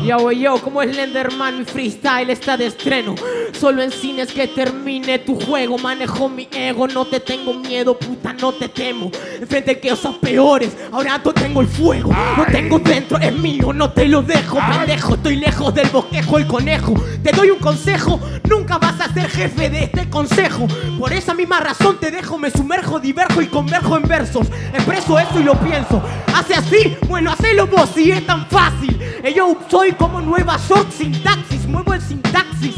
Yo, 0.03 0.31
yo, 0.31 0.57
como 0.61 0.81
Slenderman, 0.81 1.59
mi 1.59 1.65
freestyle 1.65 2.29
está 2.29 2.57
de 2.57 2.67
estreno. 2.67 3.15
Solo 3.51 3.81
en 3.81 3.91
cines 3.91 4.31
que 4.31 4.47
termine 4.47 5.19
tu 5.19 5.39
juego. 5.39 5.77
Manejo 5.77 6.29
mi 6.29 6.47
ego, 6.51 6.87
no 6.87 7.05
te 7.05 7.19
tengo 7.19 7.53
miedo, 7.53 7.97
puta, 7.97 8.33
no 8.33 8.51
te 8.53 8.69
temo. 8.69 9.11
Enfrente 9.39 9.79
que 9.79 9.89
cosas 9.89 10.15
peores, 10.15 10.75
ahora 10.91 11.19
no 11.23 11.33
tengo 11.33 11.61
el 11.61 11.67
fuego. 11.67 12.11
Lo 12.37 12.45
tengo 12.45 12.79
dentro, 12.79 13.17
es 13.17 13.33
mío, 13.33 13.73
no 13.73 13.91
te 13.91 14.07
lo 14.07 14.21
dejo, 14.21 14.57
pendejo. 14.57 15.15
Estoy 15.15 15.35
lejos 15.35 15.73
del 15.73 15.89
bosquejo, 15.89 16.37
el 16.37 16.47
conejo. 16.47 16.93
Te 17.23 17.31
doy 17.31 17.49
un 17.51 17.59
consejo, 17.59 18.19
nunca 18.49 18.77
vas 18.77 18.99
a 19.01 19.13
ser 19.13 19.29
jefe 19.29 19.69
de 19.69 19.83
este 19.85 20.09
consejo. 20.09 20.67
Por 20.97 21.11
esa 21.13 21.33
misma 21.33 21.59
razón 21.59 21.99
te 21.99 22.11
dejo, 22.11 22.37
me 22.37 22.49
sumerjo, 22.51 22.99
diverjo 22.99 23.41
y 23.41 23.47
converjo 23.47 23.97
en 23.97 24.03
versos. 24.03 24.47
Expreso 24.73 25.19
eso 25.19 25.39
y 25.39 25.43
lo 25.43 25.55
pienso. 25.59 26.01
Hace 26.33 26.53
así, 26.55 26.97
bueno, 27.07 27.31
hacelo 27.31 27.67
vos 27.67 27.89
si 27.93 28.11
es 28.11 28.25
tan 28.25 28.47
fácil. 28.47 28.97
Eh, 29.23 29.33
Yo 29.35 29.57
soy 29.69 29.88
como 29.93 30.21
Nueva 30.21 30.57
York 30.67 30.91
sintaxis, 30.91 31.65
muevo 31.67 31.93
el 31.93 32.01
sintaxis. 32.01 32.75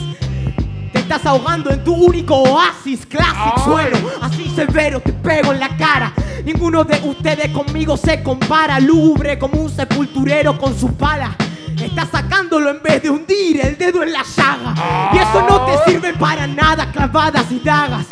Te 0.92 1.00
estás 1.00 1.26
ahogando 1.26 1.72
en 1.72 1.84
tu 1.84 1.94
único 1.94 2.36
oasis, 2.36 3.06
classic 3.06 3.64
suelo, 3.64 3.98
así 4.22 4.52
severo 4.56 5.00
te 5.00 5.14
pego 5.14 5.52
en 5.52 5.60
la 5.60 5.76
cara. 5.78 6.14
Ninguno 6.46 6.84
de 6.84 7.00
ustedes 7.04 7.50
conmigo 7.52 7.98
se 7.98 8.22
compara, 8.24 8.80
lubre 8.80 9.38
como 9.40 9.62
un 9.62 9.70
sepulturero 9.70 10.58
con 10.58 10.78
su 10.78 10.96
pala. 10.96 11.36
Estás 11.82 12.10
sacándolo 12.10 12.70
en 12.70 12.82
vez 12.82 13.02
de 13.02 13.10
hundir 13.10 13.66
el 13.66 13.78
dedo 13.78 14.04
en 14.04 14.14
la 14.14 14.24
llaga. 14.24 15.12
Y 15.14 15.18
eso 15.18 15.46
no 15.50 15.66
te 15.66 15.92
sirve 15.92 16.14
para 16.14 16.46
nada, 16.48 16.92
clavadas 16.92 17.52
y 17.52 17.60
dagas. 17.60 18.06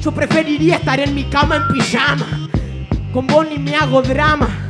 Yo 0.00 0.12
preferiría 0.12 0.76
estar 0.76 1.00
en 1.00 1.14
mi 1.14 1.24
cama 1.24 1.56
en 1.56 1.68
pijama. 1.74 2.48
Con 3.12 3.26
Bonnie 3.26 3.58
me 3.58 3.74
hago 3.74 4.02
drama. 4.02 4.65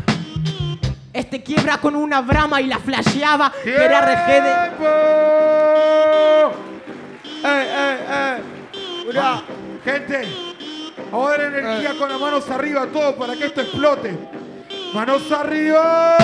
Este 1.16 1.42
quiebra 1.42 1.78
con 1.78 1.96
una 1.96 2.20
brama 2.20 2.61
y 2.61 2.66
la 2.66 2.78
flasheaba. 2.78 3.50
Que 3.64 3.75
era 3.75 4.02
RG 4.02 4.26
de. 4.26 4.52
¡Tiempo! 4.66 4.85
¡Eh, 7.42 7.66
eh, 7.75 7.96
eh! 8.11 8.37
Mirá, 9.06 9.42
gente, 9.82 10.28
ahora 11.11 11.46
energía 11.46 11.94
con 11.99 12.11
las 12.11 12.20
manos 12.20 12.50
arriba, 12.50 12.87
todo 12.92 13.16
para 13.16 13.35
que 13.35 13.46
esto 13.46 13.62
explote. 13.62 14.14
¡Manos 14.92 15.32
arriba! 15.32 16.18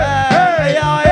Eh, 0.00 0.74
yo, 0.74 1.02
yo, 1.04 1.07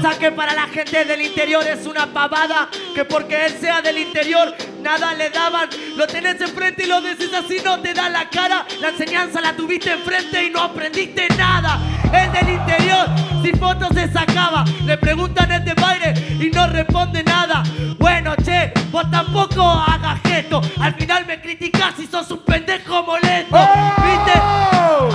Que 0.00 0.32
para 0.32 0.54
la 0.54 0.66
gente 0.66 1.04
del 1.04 1.20
interior 1.20 1.62
es 1.66 1.86
una 1.86 2.06
pavada, 2.06 2.68
que 2.94 3.04
porque 3.04 3.46
él 3.46 3.56
sea 3.60 3.80
del 3.80 3.98
interior 3.98 4.54
nada 4.82 5.14
le 5.14 5.30
daban. 5.30 5.68
Lo 5.96 6.06
tenés 6.06 6.40
enfrente 6.40 6.84
y 6.84 6.86
lo 6.86 7.00
decís 7.00 7.30
así, 7.32 7.58
no 7.64 7.80
te 7.80 7.94
da 7.94 8.08
la 8.08 8.28
cara. 8.28 8.66
La 8.80 8.88
enseñanza 8.88 9.40
la 9.40 9.54
tuviste 9.54 9.92
enfrente 9.92 10.44
y 10.44 10.50
no 10.50 10.62
aprendiste 10.62 11.28
nada. 11.36 11.78
El 12.12 12.32
del 12.32 12.54
interior, 12.54 13.06
sin 13.42 13.58
fotos 13.58 13.88
se 13.94 14.10
sacaba. 14.12 14.64
Le 14.84 14.98
preguntan 14.98 15.52
el 15.52 15.64
de 15.64 15.74
baile 15.74 16.14
y 16.40 16.50
no 16.50 16.66
responde 16.66 17.22
nada. 17.22 17.62
Bueno, 17.98 18.34
che, 18.36 18.72
vos 18.90 19.10
tampoco 19.10 19.62
hagas 19.62 20.20
gesto. 20.22 20.60
Al 20.80 20.94
final 20.94 21.26
me 21.26 21.40
criticás 21.40 21.98
y 21.98 22.06
sos 22.06 22.30
un 22.30 22.44
pendejo 22.44 23.02
molesto. 23.02 23.56
¿Viste? 23.56 24.38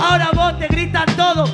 Ahora 0.00 0.30
vos 0.32 0.58
te 0.58 0.68
gritan 0.68 1.06
todo, 1.16 1.44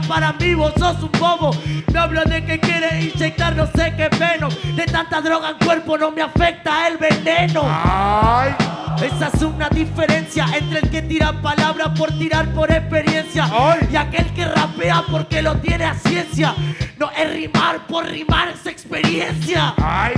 para 0.00 0.32
mí 0.34 0.54
vos 0.54 0.72
sos 0.78 1.02
un 1.02 1.12
bobo. 1.18 1.50
Me 1.92 1.98
hablo 1.98 2.22
de 2.24 2.44
que 2.44 2.58
quiere 2.58 3.02
inyectar 3.02 3.54
no 3.54 3.66
sé 3.66 3.94
qué 3.96 4.08
venom. 4.18 4.50
De 4.74 4.84
tanta 4.86 5.20
droga 5.20 5.50
en 5.50 5.58
cuerpo 5.64 5.98
no 5.98 6.10
me 6.10 6.22
afecta 6.22 6.88
el 6.88 6.96
veneno. 6.98 7.62
¡Ay! 7.64 8.54
Esa 9.02 9.28
es 9.34 9.42
una 9.42 9.68
diferencia 9.68 10.46
entre 10.56 10.78
el 10.80 10.90
que 10.90 11.02
tira 11.02 11.32
palabras 11.42 11.90
por 11.98 12.16
tirar 12.16 12.46
por 12.54 12.70
experiencia 12.70 13.48
Ay. 13.52 13.88
y 13.90 13.96
aquel 13.96 14.32
que 14.34 14.44
rapea 14.46 15.02
porque 15.10 15.42
lo 15.42 15.56
tiene 15.56 15.84
a 15.84 15.94
ciencia. 15.94 16.54
No 16.98 17.10
es 17.10 17.32
rimar 17.32 17.86
por 17.86 18.06
rimar, 18.06 18.48
es 18.50 18.66
experiencia. 18.66 19.74
¡Ay! 19.78 20.14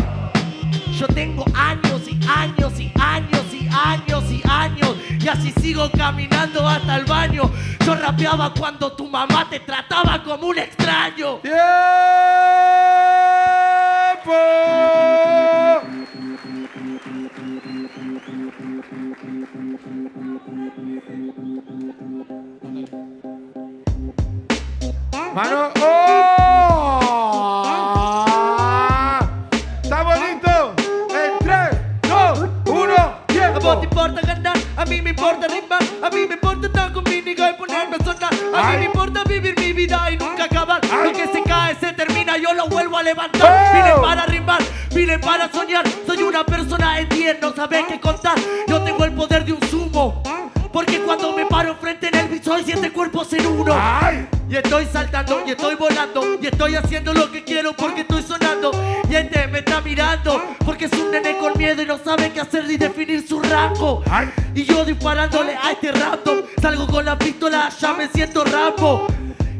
Yo 0.96 1.06
tengo 1.08 1.44
años 1.54 2.08
y 2.08 2.18
años 2.26 2.80
y 2.80 2.90
años 2.98 3.44
y 3.52 3.68
años 3.68 4.24
y 4.30 4.42
años 4.48 4.96
y 5.20 5.28
así 5.28 5.52
sigo 5.60 5.90
caminando 5.90 6.66
hasta 6.66 6.96
el 6.96 7.04
baño. 7.04 7.50
Yo 7.84 7.94
rapeaba 7.96 8.54
cuando 8.54 8.90
tu 8.92 9.06
mamá 9.06 9.46
te 9.50 9.60
trataba 9.60 10.22
como 10.22 10.46
un 10.46 10.58
extraño. 10.58 11.40
¡Tiempo! 11.42 11.56
Mano. 25.34 25.70
¡Oh! 25.82 26.95
Me 35.06 35.10
importa 35.10 35.46
rimar, 35.46 35.82
a 36.02 36.10
mí 36.10 36.26
me 36.26 36.34
importa 36.34 36.66
estar 36.66 36.92
conmigo 36.92 37.30
y 37.30 37.52
ponerme 37.54 37.96
a 37.96 38.04
sonar. 38.04 38.34
A 38.52 38.72
mí 38.72 38.78
me 38.78 38.84
importa 38.86 39.22
vivir 39.22 39.54
mi 39.56 39.72
vida 39.72 40.10
y 40.10 40.16
nunca 40.16 40.44
acabar. 40.44 40.80
Lo 40.84 41.12
que 41.12 41.28
se 41.28 41.44
cae 41.44 41.76
se 41.76 41.92
termina, 41.92 42.36
yo 42.36 42.52
lo 42.54 42.66
vuelvo 42.66 42.98
a 42.98 43.04
levantar. 43.04 43.72
Vine 43.72 43.94
para 44.02 44.26
rimar, 44.26 44.60
vine 44.92 45.16
para 45.20 45.48
soñar. 45.52 45.84
Soy 46.04 46.24
una 46.24 46.44
persona 46.44 46.98
en 46.98 47.08
10, 47.08 47.40
no 47.40 47.54
sabes 47.54 47.84
qué 47.86 48.00
contar. 48.00 48.36
Yo 48.66 48.82
tengo 48.82 49.04
el 49.04 49.12
poder 49.12 49.44
de 49.44 49.52
un 49.52 49.62
sumo. 49.68 50.24
Porque 50.72 51.00
cuando 51.00 51.32
me 51.32 51.46
paro 51.46 51.70
enfrente 51.70 52.08
en 52.08 52.16
el 52.16 52.42
soy 52.42 52.64
siete 52.64 52.90
cuerpos 52.90 53.32
en 53.32 53.46
uno. 53.46 53.76
Y 54.48 54.56
estoy 54.56 54.86
saltando 54.86 55.42
y 55.46 55.52
estoy 55.52 55.76
volando 55.76 56.36
y 56.40 56.46
estoy 56.48 56.74
haciendo 56.74 57.14
lo 57.14 57.30
que 57.30 57.44
quiero 57.44 57.72
porque 57.74 58.00
estoy 58.00 58.22
sonando 58.22 58.72
y 59.08 59.14
este 59.14 59.46
me 59.48 59.58
está 59.58 59.80
mirando 59.80 60.40
no 61.96 62.04
sabe 62.04 62.32
qué 62.32 62.40
hacer 62.40 62.66
ni 62.66 62.76
definir 62.76 63.26
su 63.26 63.40
rango. 63.40 64.02
Y 64.54 64.64
yo 64.64 64.84
disparándole 64.84 65.56
a 65.56 65.72
este 65.72 65.92
random 65.92 66.42
salgo 66.60 66.86
con 66.86 67.04
la 67.04 67.18
pistola 67.18 67.68
ya 67.80 67.92
me 67.94 68.08
siento 68.08 68.44
rambo 68.44 69.06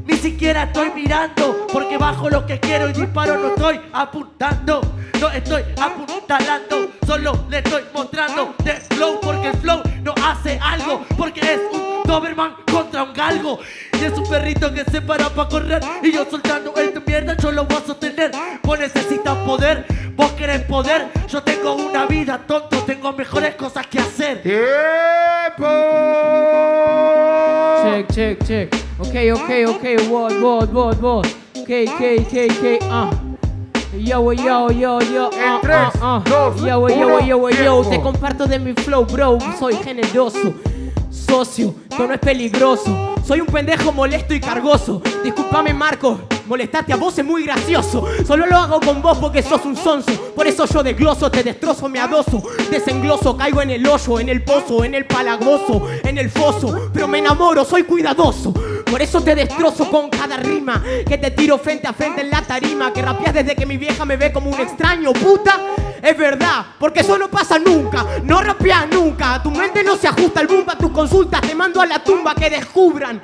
ni 0.06 0.16
siquiera 0.16 0.64
estoy 0.64 0.90
mirando 0.94 1.66
porque 1.72 1.98
bajo 1.98 2.30
lo 2.30 2.46
que 2.46 2.60
quiero 2.60 2.88
y 2.88 2.92
disparo 2.92 3.38
no 3.38 3.48
estoy 3.48 3.80
apuntando. 3.92 4.80
No 5.20 5.30
estoy 5.30 5.62
apuntalando 5.80 6.90
solo 7.06 7.46
le 7.48 7.58
estoy 7.58 7.82
mostrando 7.94 8.54
de 8.62 8.72
flow 8.74 9.18
porque 9.20 9.48
el 9.48 9.56
flow 9.56 9.82
no 10.02 10.14
hace 10.22 10.58
algo 10.62 11.04
porque 11.16 11.40
es 11.40 11.60
un 11.72 12.02
Doberman 12.04 12.54
contra 12.70 13.02
un 13.02 13.12
galgo. 13.14 13.58
Y 13.98 14.04
es 14.04 14.12
un 14.12 14.28
perrito 14.28 14.72
que 14.72 14.84
se 14.84 15.00
para 15.00 15.28
para 15.30 15.48
correr 15.48 15.82
y 16.02 16.12
yo 16.12 16.26
soltando 16.30 16.74
esta 16.76 17.00
mierda 17.00 17.36
yo 17.36 17.50
lo 17.50 17.64
voy 17.64 17.76
a 17.78 17.86
sostener. 17.86 18.30
Vos 18.62 18.78
necesitas 18.78 19.36
poder 19.38 19.86
vos 20.16 20.32
querés 20.32 20.62
poder 20.62 21.08
yo 21.28 21.42
tengo 21.42 21.74
una 21.74 22.06
vida 22.06 22.40
tonto 22.46 22.78
tengo 22.82 23.12
mejores 23.12 23.54
cosas 23.54 23.86
que 23.86 23.98
hacer 23.98 24.42
¡Tiempo! 24.42 25.66
Check, 27.86 28.12
check, 28.12 28.44
check. 28.44 28.74
Ok, 28.98 29.14
ok, 29.32 29.50
ok. 29.68 30.10
What, 30.10 30.42
what, 30.42 30.72
what, 30.72 31.00
what. 31.00 31.26
K, 31.66 31.84
K, 31.86 32.24
K, 32.28 32.48
K, 32.48 32.78
ah. 32.90 33.10
Yo, 33.96 34.32
yo, 34.32 34.70
yo, 34.70 35.00
yo, 35.00 35.30
En 35.32 35.42
ah, 35.42 35.58
tres, 35.62 35.76
ah, 35.76 35.90
ah. 36.02 36.22
dos, 36.24 36.60
Yo, 36.60 36.88
yo, 36.88 37.20
yo, 37.20 37.20
yo, 37.20 37.50
yo. 37.50 37.82
Te 37.88 38.00
comparto 38.00 38.46
de 38.46 38.58
mi 38.58 38.74
flow, 38.74 39.06
bro. 39.06 39.38
Soy 39.58 39.76
generoso. 39.76 40.54
Socio, 41.10 41.74
esto 41.88 42.06
no 42.06 42.12
es 42.12 42.20
peligroso. 42.20 43.14
Soy 43.24 43.40
un 43.40 43.46
pendejo 43.46 43.92
molesto 43.92 44.34
y 44.34 44.40
cargoso. 44.40 45.00
Discúlpame, 45.24 45.72
Marco. 45.72 46.20
Molestarte 46.46 46.92
a 46.92 46.96
vos 46.96 47.18
es 47.18 47.24
muy 47.24 47.44
gracioso. 47.44 48.06
Solo 48.24 48.46
lo 48.46 48.56
hago 48.56 48.80
con 48.80 49.02
vos 49.02 49.18
porque 49.18 49.42
sos 49.42 49.64
un 49.64 49.76
sonso. 49.76 50.12
Por 50.34 50.46
eso 50.46 50.64
yo 50.66 50.82
desgloso, 50.82 51.30
te 51.30 51.42
destrozo, 51.42 51.88
me 51.88 51.98
adoso. 51.98 52.42
Desengloso, 52.70 53.36
caigo 53.36 53.62
en 53.62 53.70
el 53.70 53.86
hoyo, 53.86 54.20
en 54.20 54.28
el 54.28 54.44
pozo, 54.44 54.84
en 54.84 54.94
el 54.94 55.06
palagoso, 55.06 55.88
en 56.04 56.18
el 56.18 56.30
foso. 56.30 56.90
Pero 56.92 57.08
me 57.08 57.18
enamoro, 57.18 57.64
soy 57.64 57.82
cuidadoso. 57.82 58.52
Por 58.52 59.02
eso 59.02 59.20
te 59.20 59.34
destrozo 59.34 59.90
con 59.90 60.08
cada 60.08 60.36
rima. 60.36 60.82
Que 61.06 61.18
te 61.18 61.32
tiro 61.32 61.58
frente 61.58 61.88
a 61.88 61.92
frente 61.92 62.20
en 62.20 62.30
la 62.30 62.42
tarima. 62.42 62.92
Que 62.92 63.02
rapeas 63.02 63.34
desde 63.34 63.56
que 63.56 63.66
mi 63.66 63.76
vieja 63.76 64.04
me 64.04 64.16
ve 64.16 64.32
como 64.32 64.50
un 64.50 64.60
extraño, 64.60 65.12
puta. 65.12 65.58
Es 66.00 66.16
verdad, 66.16 66.64
porque 66.78 67.00
eso 67.00 67.18
no 67.18 67.28
pasa 67.28 67.58
nunca. 67.58 68.06
No 68.22 68.40
rapeas 68.40 68.86
nunca. 68.88 69.42
Tu 69.42 69.50
mente 69.50 69.82
no 69.82 69.96
se 69.96 70.06
ajusta 70.06 70.40
al 70.40 70.46
boom 70.46 70.64
a 70.68 70.78
tus 70.78 70.90
consultas. 70.90 71.40
Te 71.40 71.54
mando 71.56 71.80
a 71.80 71.86
la 71.86 72.04
tumba 72.04 72.34
que 72.36 72.48
descubran. 72.50 73.20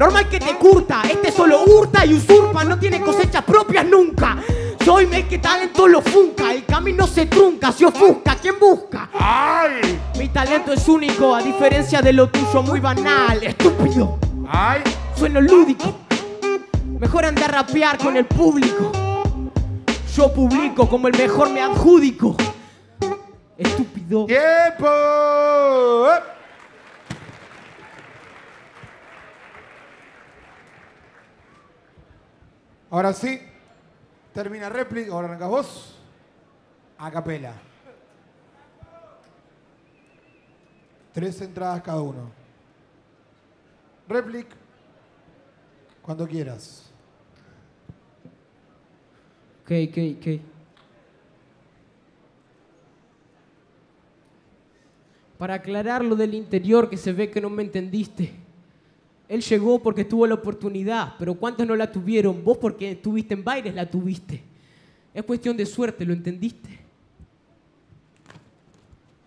Normal 0.00 0.30
que 0.30 0.40
te 0.40 0.56
curta, 0.56 1.02
este 1.02 1.30
solo 1.30 1.62
hurta 1.62 2.06
y 2.06 2.14
usurpa, 2.14 2.64
no 2.64 2.78
tiene 2.78 3.02
cosechas 3.02 3.44
propias 3.44 3.84
nunca. 3.84 4.38
Soy 4.82 5.06
el 5.12 5.28
que 5.28 5.36
talento 5.36 5.86
lo 5.86 6.00
funca, 6.00 6.54
el 6.54 6.64
camino 6.64 7.06
se 7.06 7.26
trunca, 7.26 7.70
se 7.70 7.84
ofusca, 7.84 8.34
¿quién 8.36 8.58
busca? 8.58 9.10
¡Ay! 9.12 10.00
Mi 10.18 10.30
talento 10.30 10.72
es 10.72 10.88
único, 10.88 11.34
a 11.34 11.42
diferencia 11.42 12.00
de 12.00 12.14
lo 12.14 12.30
tuyo, 12.30 12.62
muy 12.62 12.80
banal, 12.80 13.42
estúpido. 13.42 14.18
¡Ay! 14.48 14.80
Sueno 15.14 15.38
lúdico, 15.38 15.94
mejor 16.98 17.26
andar 17.26 17.54
a 17.54 17.58
rapear 17.58 17.98
con 17.98 18.16
el 18.16 18.24
público. 18.24 18.90
Yo 20.16 20.32
publico 20.32 20.88
como 20.88 21.08
el 21.08 21.18
mejor 21.18 21.50
me 21.50 21.60
adjudico. 21.60 22.38
Estúpido. 23.58 24.24
¡Tiempo! 24.24 24.86
Ahora 32.90 33.12
sí, 33.12 33.40
termina 34.34 34.68
réplica, 34.68 35.12
ahora 35.12 35.28
arrancas 35.28 35.48
vos. 35.48 35.96
A 36.98 37.10
capela. 37.10 37.54
Tres 41.12 41.40
entradas 41.40 41.82
cada 41.82 42.02
uno. 42.02 42.30
Réplica, 44.08 44.56
cuando 46.02 46.26
quieras. 46.26 46.90
Ok, 49.62 49.70
ok, 49.88 49.98
ok. 50.18 50.40
Para 55.38 55.54
aclarar 55.54 56.04
lo 56.04 56.16
del 56.16 56.34
interior 56.34 56.90
que 56.90 56.96
se 56.96 57.12
ve 57.12 57.30
que 57.30 57.40
no 57.40 57.48
me 57.48 57.62
entendiste. 57.62 58.34
Él 59.30 59.42
llegó 59.42 59.80
porque 59.80 60.04
tuvo 60.04 60.26
la 60.26 60.34
oportunidad, 60.34 61.14
pero 61.16 61.34
¿cuántos 61.34 61.64
no 61.64 61.76
la 61.76 61.92
tuvieron? 61.92 62.42
Vos 62.42 62.58
porque 62.58 62.90
estuviste 62.90 63.32
en 63.32 63.44
bailes 63.44 63.72
la 63.72 63.88
tuviste. 63.88 64.42
Es 65.14 65.22
cuestión 65.22 65.56
de 65.56 65.64
suerte, 65.66 66.04
¿lo 66.04 66.12
entendiste? 66.12 66.80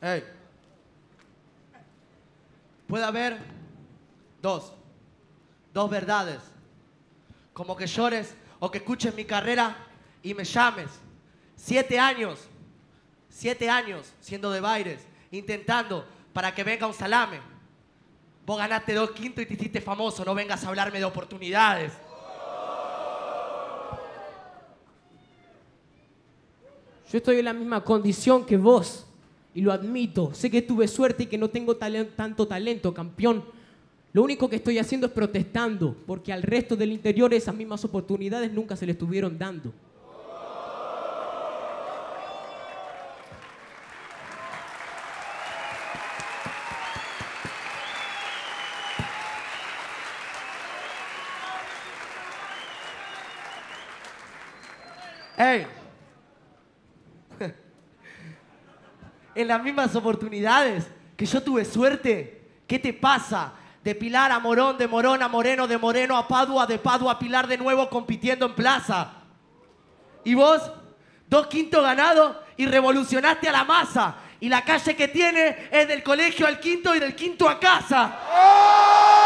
Ey. 0.01 0.21
Puede 2.85 3.05
haber 3.05 3.37
dos, 4.41 4.73
dos 5.73 5.89
verdades. 5.89 6.41
Como 7.53 7.73
que 7.77 7.87
llores 7.87 8.35
o 8.59 8.69
que 8.69 8.79
escuches 8.79 9.15
mi 9.15 9.23
carrera 9.23 9.87
y 10.21 10.33
me 10.33 10.43
llames. 10.43 10.89
Siete 11.55 11.97
años, 11.97 12.49
siete 13.29 13.69
años 13.69 14.11
siendo 14.19 14.51
de 14.51 14.59
Baires, 14.59 14.99
intentando 15.31 16.05
para 16.33 16.53
que 16.53 16.65
venga 16.65 16.87
un 16.87 16.93
salame. 16.93 17.52
Vos 18.45 18.57
ganaste 18.57 18.93
dos 18.93 19.11
quintos 19.11 19.43
y 19.43 19.47
te 19.47 19.53
hiciste 19.53 19.79
famoso, 19.79 20.25
no 20.25 20.35
vengas 20.35 20.63
a 20.63 20.67
hablarme 20.67 20.99
de 20.99 21.05
oportunidades. 21.05 21.93
Yo 27.09 27.17
estoy 27.17 27.39
en 27.39 27.45
la 27.45 27.53
misma 27.53 27.83
condición 27.83 28.45
que 28.45 28.57
vos 28.57 29.05
y 29.53 29.61
lo 29.61 29.71
admito. 29.71 30.33
Sé 30.33 30.49
que 30.49 30.61
tuve 30.61 30.87
suerte 30.87 31.23
y 31.23 31.25
que 31.27 31.37
no 31.37 31.49
tengo 31.49 31.77
tanto 31.77 32.47
talento, 32.47 32.93
campeón. 32.93 33.45
Lo 34.11 34.23
único 34.23 34.49
que 34.49 34.57
estoy 34.57 34.77
haciendo 34.77 35.07
es 35.07 35.13
protestando, 35.13 35.95
porque 36.05 36.33
al 36.33 36.43
resto 36.43 36.75
del 36.75 36.91
interior 36.91 37.33
esas 37.33 37.55
mismas 37.55 37.85
oportunidades 37.85 38.51
nunca 38.51 38.75
se 38.75 38.85
le 38.85 38.91
estuvieron 38.91 39.37
dando. 39.37 39.71
En 59.35 59.47
las 59.47 59.63
mismas 59.63 59.95
oportunidades 59.95 60.85
que 61.17 61.25
yo 61.25 61.41
tuve 61.41 61.65
suerte, 61.65 62.49
¿qué 62.67 62.77
te 62.77 62.93
pasa? 62.93 63.53
De 63.83 63.95
Pilar 63.95 64.31
a 64.31 64.39
Morón, 64.39 64.77
de 64.77 64.87
Morón 64.87 65.23
a 65.23 65.27
Moreno, 65.27 65.67
de 65.67 65.77
Moreno 65.77 66.15
a 66.15 66.27
Padua, 66.27 66.65
de 66.67 66.77
Padua 66.77 67.13
a 67.13 67.19
Pilar 67.19 67.47
de 67.47 67.57
nuevo 67.57 67.89
compitiendo 67.89 68.45
en 68.45 68.53
plaza. 68.53 69.11
Y 70.23 70.35
vos, 70.35 70.61
dos 71.27 71.47
quintos 71.47 71.83
ganados 71.83 72.37
y 72.57 72.65
revolucionaste 72.65 73.49
a 73.49 73.51
la 73.51 73.63
masa. 73.63 74.15
Y 74.39 74.49
la 74.49 74.63
calle 74.63 74.95
que 74.95 75.07
tiene 75.07 75.69
es 75.71 75.87
del 75.87 76.03
colegio 76.03 76.45
al 76.45 76.59
quinto 76.59 76.95
y 76.95 76.99
del 76.99 77.15
quinto 77.15 77.49
a 77.49 77.59
casa. 77.59 78.19
¡Oh! 78.31 79.22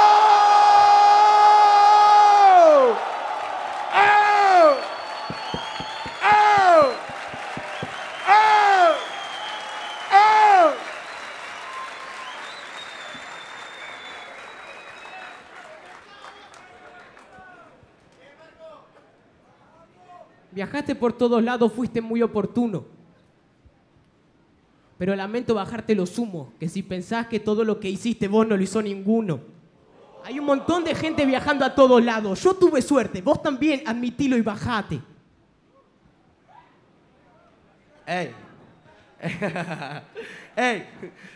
Viajaste 20.57 20.95
por 20.95 21.13
todos 21.13 21.43
lados, 21.43 21.71
fuiste 21.71 22.01
muy 22.01 22.23
oportuno. 22.23 22.83
Pero 24.97 25.15
lamento 25.15 25.53
bajarte 25.53 25.93
los 25.93 26.17
humos, 26.17 26.47
que 26.59 26.67
si 26.67 26.81
pensás 26.81 27.27
que 27.27 27.39
todo 27.39 27.63
lo 27.63 27.79
que 27.79 27.91
hiciste 27.91 28.27
vos 28.27 28.47
no 28.47 28.57
lo 28.57 28.63
hizo 28.63 28.81
ninguno. 28.81 29.39
Hay 30.25 30.39
un 30.39 30.45
montón 30.45 30.83
de 30.83 30.95
gente 30.95 31.27
viajando 31.27 31.63
a 31.63 31.75
todos 31.75 32.03
lados. 32.03 32.41
Yo 32.41 32.55
tuve 32.55 32.81
suerte, 32.81 33.21
vos 33.21 33.39
también, 33.39 33.83
admitilo 33.85 34.35
y 34.35 34.41
bajate. 34.41 34.99
Ey. 38.07 38.33
Ey, 40.55 40.87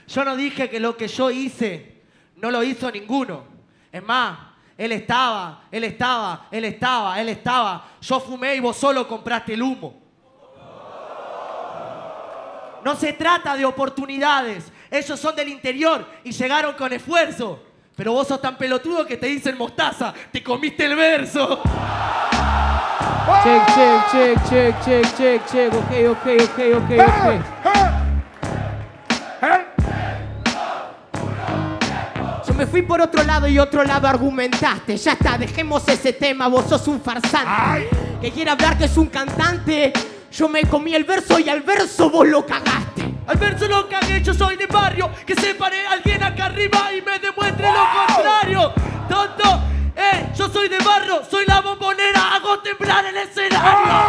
yo 0.08 0.26
no 0.26 0.36
dije 0.36 0.68
que 0.68 0.80
lo 0.80 0.98
que 0.98 1.08
yo 1.08 1.30
hice 1.30 2.02
no 2.38 2.50
lo 2.50 2.64
hizo 2.64 2.90
ninguno. 2.90 3.44
Es 3.92 4.02
más, 4.02 4.51
él 4.82 4.94
estaba, 4.94 5.62
él 5.70 5.84
estaba, 5.84 6.48
él 6.50 6.66
estaba, 6.66 7.22
él 7.22 7.30
estaba. 7.30 7.86
Yo 8.02 8.20
fumé 8.20 8.56
y 8.56 8.60
vos 8.60 8.76
solo 8.76 9.08
compraste 9.08 9.54
el 9.54 9.62
humo. 9.62 9.94
No 12.84 12.96
se 12.96 13.14
trata 13.14 13.56
de 13.56 13.64
oportunidades. 13.64 14.72
Ellos 14.90 15.20
son 15.20 15.36
del 15.36 15.50
interior 15.50 16.04
y 16.24 16.32
llegaron 16.32 16.74
con 16.74 16.92
esfuerzo. 16.92 17.62
Pero 17.96 18.14
vos 18.14 18.28
sos 18.28 18.42
tan 18.42 18.58
pelotudo 18.58 19.06
que 19.06 19.18
te 19.18 19.28
dicen 19.28 19.56
mostaza. 19.56 20.16
Te 20.32 20.42
comiste 20.42 20.86
el 20.86 20.96
verso. 20.96 21.62
Check, 23.44 23.68
check, 23.76 24.12
check, 24.12 24.50
check, 24.50 24.84
check, 24.84 25.16
check, 25.16 25.46
check. 25.46 25.74
Ok, 25.76 25.92
ok, 26.10 26.28
ok, 26.42 26.60
ok, 26.76 26.92
ok. 26.98 27.51
Fui 32.72 32.82
por 32.82 33.02
otro 33.02 33.22
lado 33.24 33.48
y 33.48 33.60
otro 33.60 33.84
lado 33.84 34.08
argumentaste. 34.08 34.96
Ya 34.96 35.12
está, 35.12 35.38
dejemos 35.38 35.86
ese 35.90 36.14
tema, 36.14 36.48
vos 36.48 36.66
sos 36.70 36.88
un 36.88 37.02
farsante. 37.02 37.46
Ay. 37.46 37.88
Que 38.22 38.32
quiere 38.32 38.50
hablar 38.50 38.78
que 38.78 38.86
es 38.86 38.96
un 38.98 39.08
cantante. 39.08 39.92
Yo 40.32 40.48
me 40.48 40.64
comí 40.64 40.96
el 40.96 41.04
verso 41.04 41.38
y 41.38 41.50
al 41.50 41.62
verso 41.62 42.10
vos 42.10 42.26
lo 42.26 42.46
cagaste. 42.46 43.14
Al 43.28 43.38
verso 43.38 43.68
lo 43.68 43.90
cagué, 43.90 44.24
yo 44.24 44.34
soy 44.34 44.56
de 44.56 44.68
barrio. 44.68 45.12
Que 45.26 45.36
se 45.36 45.54
pare 45.54 45.86
alguien 45.86 46.24
acá 46.24 46.46
arriba 46.46 46.94
y 46.98 47.02
me 47.02 47.20
demuestre 47.20 47.68
lo 47.68 47.84
contrario. 48.08 48.74
Tonto, 49.10 49.62
eh, 49.98 50.32
yo 50.38 50.50
soy 50.50 50.70
de 50.70 50.80
barrio, 50.80 51.22
soy 51.30 51.46
la 51.46 51.60
bombonera, 51.60 52.36
hago 52.36 52.60
temblar 52.60 53.06
el 53.06 53.18
escenario. 53.18 54.02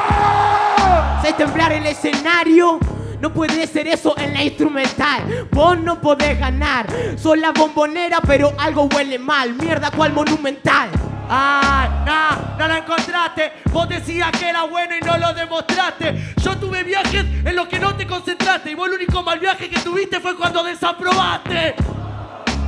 Sé 1.22 1.32
temblar 1.32 1.72
el 1.72 1.86
escenario. 1.86 2.78
No 3.22 3.32
puede 3.32 3.68
ser 3.68 3.86
eso 3.86 4.18
en 4.18 4.34
la 4.34 4.42
instrumental. 4.42 5.46
Vos 5.52 5.78
no 5.78 6.00
podés 6.00 6.36
ganar. 6.40 6.88
Sos 7.16 7.38
la 7.38 7.52
bombonera, 7.52 8.20
pero 8.20 8.52
algo 8.58 8.88
huele 8.92 9.16
mal. 9.16 9.54
Mierda, 9.54 9.92
cual 9.92 10.12
monumental. 10.12 10.88
Ay, 11.28 11.88
no, 12.04 12.58
no 12.58 12.66
la 12.66 12.78
encontraste. 12.78 13.52
Vos 13.70 13.88
decías 13.88 14.32
que 14.32 14.48
era 14.48 14.64
bueno 14.64 14.96
y 15.00 15.04
no 15.06 15.16
lo 15.18 15.32
demostraste. 15.34 16.34
Yo 16.42 16.58
tuve 16.58 16.82
viajes 16.82 17.24
en 17.44 17.54
los 17.54 17.68
que 17.68 17.78
no 17.78 17.94
te 17.94 18.08
concentraste. 18.08 18.72
Y 18.72 18.74
vos 18.74 18.88
el 18.88 18.94
único 18.94 19.22
mal 19.22 19.38
viaje 19.38 19.70
que 19.70 19.78
tuviste 19.78 20.18
fue 20.18 20.36
cuando 20.36 20.64
desaprobaste. 20.64 21.76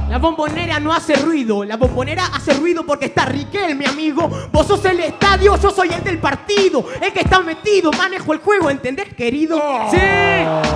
La 0.09 0.19
bombonera 0.19 0.79
no 0.79 0.93
hace 0.93 1.15
ruido. 1.17 1.65
La 1.65 1.77
bombonera 1.77 2.27
hace 2.27 2.55
ruido 2.55 2.85
porque 2.85 3.07
está 3.07 3.25
Riquel, 3.25 3.75
mi 3.75 3.87
amigo. 3.87 4.29
Vos 4.53 4.67
sos 4.67 4.85
el 4.85 5.01
estadio, 5.01 5.57
yo 5.61 5.71
soy 5.71 5.89
el 5.89 6.05
del 6.05 6.19
partido. 6.19 6.87
El 7.01 7.13
que 7.13 7.21
está 7.21 7.41
metido, 7.41 7.91
manejo 7.93 8.33
el 8.33 8.39
juego, 8.41 8.71
¿entendés, 8.71 9.13
querido? 9.15 9.57
Sí, 9.91 9.97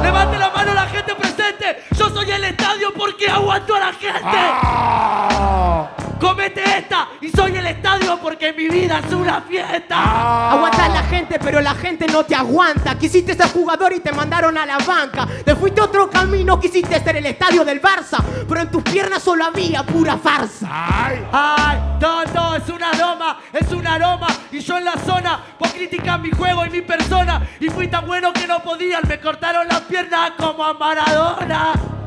levante 0.02 0.38
la 0.38 0.50
mano 0.50 0.74
la 0.74 0.86
gente 0.86 1.14
presente. 1.14 1.84
Yo 1.96 2.08
soy 2.10 2.30
el 2.30 2.44
estadio 2.44 2.92
porque 2.96 3.28
aguanto 3.28 3.74
a 3.74 3.80
la 3.80 3.92
gente. 3.92 4.18
¡Ah! 4.22 6.07
Comete 6.20 6.62
esta 6.78 7.08
y 7.20 7.28
soy 7.30 7.56
el 7.56 7.66
estadio 7.66 8.18
porque 8.20 8.52
mi 8.52 8.68
vida 8.68 9.00
es 9.06 9.12
una 9.12 9.40
fiesta. 9.42 10.50
Aguantás 10.52 10.92
la 10.92 11.02
gente, 11.04 11.38
pero 11.38 11.60
la 11.60 11.74
gente 11.74 12.06
no 12.06 12.24
te 12.24 12.34
aguanta. 12.34 12.98
Quisiste 12.98 13.34
ser 13.34 13.48
jugador 13.50 13.92
y 13.92 14.00
te 14.00 14.12
mandaron 14.12 14.58
a 14.58 14.66
la 14.66 14.78
banca. 14.78 15.26
Te 15.44 15.54
fuiste 15.54 15.80
otro 15.80 16.10
camino, 16.10 16.58
quisiste 16.58 16.98
ser 17.00 17.16
el 17.16 17.26
estadio 17.26 17.64
del 17.64 17.80
Barça. 17.80 18.22
Pero 18.48 18.60
en 18.60 18.70
tus 18.70 18.82
piernas 18.82 19.22
solo 19.22 19.44
había 19.44 19.84
pura 19.84 20.18
farsa. 20.18 20.66
¡Ay! 20.68 21.24
Ay, 21.32 21.78
tonto, 22.00 22.56
es 22.56 22.68
un 22.68 22.82
aroma, 22.82 23.38
es 23.52 23.70
un 23.72 23.86
aroma. 23.86 24.26
Y 24.50 24.58
yo 24.58 24.78
en 24.78 24.84
la 24.84 24.96
zona, 24.96 25.40
vos 25.58 25.70
criticas 25.72 26.20
mi 26.20 26.30
juego 26.30 26.66
y 26.66 26.70
mi 26.70 26.82
persona. 26.82 27.46
Y 27.60 27.68
fui 27.68 27.88
tan 27.88 28.06
bueno 28.06 28.32
que 28.32 28.46
no 28.46 28.60
podían, 28.62 29.02
me 29.06 29.20
cortaron 29.20 29.68
las 29.68 29.82
piernas 29.82 30.32
como 30.36 30.64
a 30.64 30.74
Maradona. 30.74 31.97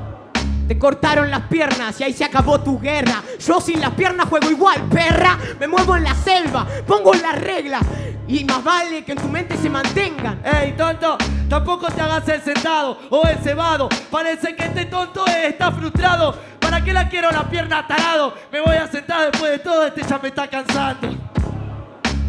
Te 0.72 0.80
cortaron 0.80 1.30
las 1.30 1.42
piernas 1.42 2.00
y 2.00 2.06
ahí 2.06 2.14
se 2.14 2.24
acabó 2.24 2.62
tu 2.62 2.80
guerra. 2.80 3.22
Yo 3.46 3.60
sin 3.60 3.82
las 3.82 3.90
piernas 3.90 4.30
juego 4.30 4.50
igual, 4.50 4.82
perra. 4.84 5.38
Me 5.60 5.68
muevo 5.68 5.98
en 5.98 6.06
la 6.06 6.16
selva, 6.16 6.66
pongo 6.88 7.14
las 7.14 7.38
reglas. 7.42 7.82
Y 8.26 8.46
más 8.46 8.64
vale 8.64 9.04
que 9.04 9.12
en 9.12 9.18
tu 9.18 9.28
mente 9.28 9.58
se 9.58 9.70
mantengan. 9.70 10.42
Ey, 10.46 10.72
tonto, 10.78 11.18
tampoco 11.50 11.88
te 11.88 12.00
hagas 12.00 12.26
el 12.30 12.42
sentado 12.42 12.98
o 13.10 13.28
el 13.28 13.38
cebado. 13.40 13.90
Parece 14.10 14.56
que 14.56 14.64
este 14.64 14.86
tonto 14.86 15.26
está 15.28 15.74
frustrado. 15.74 16.40
¿Para 16.62 16.82
qué 16.82 16.94
la 16.94 17.10
quiero 17.10 17.30
la 17.32 17.50
pierna 17.50 17.86
tarado? 17.86 18.34
Me 18.50 18.62
voy 18.62 18.78
a 18.78 18.88
sentar 18.88 19.30
después 19.30 19.52
de 19.52 19.60
todo, 19.60 19.86
este 19.88 20.04
ya 20.04 20.20
me 20.20 20.30
está 20.30 20.48
cansando. 20.48 21.10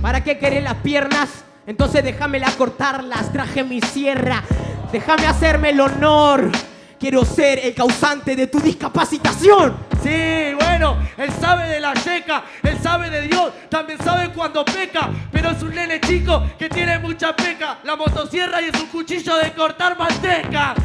¿Para 0.02 0.24
qué 0.24 0.36
querés 0.36 0.64
las 0.64 0.78
piernas? 0.78 1.44
Entonces 1.64 2.02
déjamela 2.02 2.50
cortarlas, 2.58 3.32
traje 3.32 3.62
mi 3.62 3.80
sierra. 3.80 4.42
Déjame 4.90 5.28
hacerme 5.28 5.70
el 5.70 5.80
honor. 5.80 6.50
Quiero 7.02 7.24
ser 7.24 7.58
el 7.58 7.74
causante 7.74 8.36
de 8.36 8.46
tu 8.46 8.60
discapacitación. 8.60 9.74
Sí, 10.04 10.54
bueno, 10.54 10.96
él 11.16 11.32
sabe 11.40 11.68
de 11.68 11.80
la 11.80 11.94
yeca, 11.94 12.44
él 12.62 12.78
sabe 12.80 13.10
de 13.10 13.22
Dios, 13.22 13.52
también 13.68 13.98
sabe 13.98 14.32
cuando 14.32 14.64
peca, 14.64 15.10
pero 15.32 15.50
es 15.50 15.60
un 15.64 15.74
nene 15.74 16.00
chico 16.00 16.44
que 16.56 16.68
tiene 16.68 17.00
mucha 17.00 17.34
peca. 17.34 17.80
La 17.82 17.96
motosierra 17.96 18.62
y 18.62 18.66
es 18.66 18.80
un 18.80 18.86
cuchillo 18.86 19.36
de 19.38 19.52
cortar 19.52 19.98
manteca. 19.98 20.76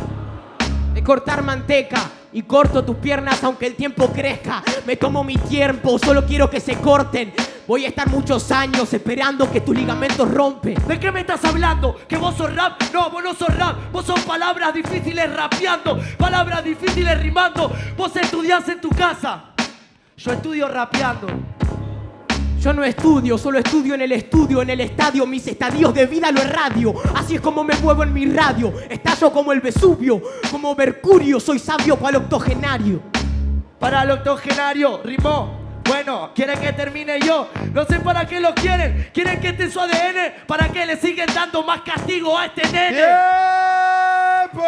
De 0.96 1.04
cortar 1.04 1.44
manteca 1.44 2.02
y 2.38 2.44
corto 2.44 2.86
tus 2.86 2.98
piernas 2.98 3.44
aunque 3.44 3.66
el 3.66 3.74
tiempo 3.74 4.12
crezca. 4.12 4.62
Me 4.86 4.96
tomo 4.96 5.24
mi 5.24 5.38
tiempo, 5.38 5.98
solo 5.98 6.24
quiero 6.24 6.48
que 6.52 6.60
se 6.60 6.76
corten. 6.76 7.34
Voy 7.66 7.86
a 7.86 7.88
estar 7.88 8.08
muchos 8.12 8.52
años 8.52 8.94
esperando 8.94 9.52
que 9.52 9.62
tus 9.62 9.76
ligamentos 9.76 10.30
rompen. 10.30 10.76
¿De 10.88 11.00
qué 11.00 11.12
me 11.12 11.22
estás 11.22 11.44
hablando? 11.46 11.96
¿Que 12.08 12.16
vos 12.16 12.38
sos 12.38 12.56
rap? 12.56 12.80
No, 12.94 13.10
vos 13.10 13.24
no 13.24 13.34
sos 13.34 13.50
rap. 13.58 13.92
Vos 13.92 14.06
sos 14.06 14.20
palabras 14.20 14.72
difíciles 14.72 15.36
rapeando, 15.36 16.00
palabras 16.20 16.64
difíciles 16.64 17.20
rimando. 17.20 17.74
Vos 17.98 18.16
estudiás 18.16 18.70
en 18.70 18.82
tu 18.82 18.90
casa. 18.90 19.46
Yo 20.16 20.32
estudio 20.32 20.68
rapeando. 20.68 21.57
Yo 22.60 22.74
no 22.74 22.84
estudio, 22.84 23.38
solo 23.38 23.60
estudio 23.60 23.94
en 23.94 24.02
el 24.02 24.12
estudio, 24.12 24.62
en 24.62 24.72
el 24.72 24.82
estadio, 24.82 25.28
mis 25.28 25.46
estadios 25.48 25.94
de 25.94 26.08
vida 26.08 26.32
lo 26.32 26.42
radio. 26.44 26.94
Así 27.16 27.36
es 27.36 27.42
como 27.42 27.64
me 27.64 27.76
muevo 27.76 28.04
en 28.04 28.12
mi 28.12 28.26
radio. 28.26 28.74
Estallo 28.90 29.32
como 29.32 29.54
el 29.54 29.62
Vesubio, 29.62 30.22
como 30.52 30.74
Mercurio, 30.76 31.40
soy 31.40 31.60
sabio 31.60 31.98
cual 31.98 32.16
octogenario. 32.16 33.02
Para 33.80 34.02
el 34.04 34.12
octogenario, 34.12 35.02
rimó. 35.04 35.82
Bueno, 35.88 36.32
quieren 36.34 36.60
que 36.60 36.74
termine 36.74 37.20
yo. 37.22 37.48
No 37.74 37.86
sé 37.86 38.00
para 38.00 38.26
qué 38.26 38.40
lo 38.40 38.54
quieren. 38.56 39.10
Quieren 39.14 39.40
que 39.40 39.50
esté 39.50 39.64
en 39.64 39.72
su 39.72 39.80
ADN. 39.80 40.46
¿Para 40.48 40.68
qué 40.70 40.86
le 40.86 40.98
siguen 40.98 41.28
dando 41.34 41.64
más 41.64 41.82
castigo 41.82 42.38
a 42.38 42.48
este 42.48 42.64
nene? 42.72 43.04
¡Tiempo! 44.52 44.64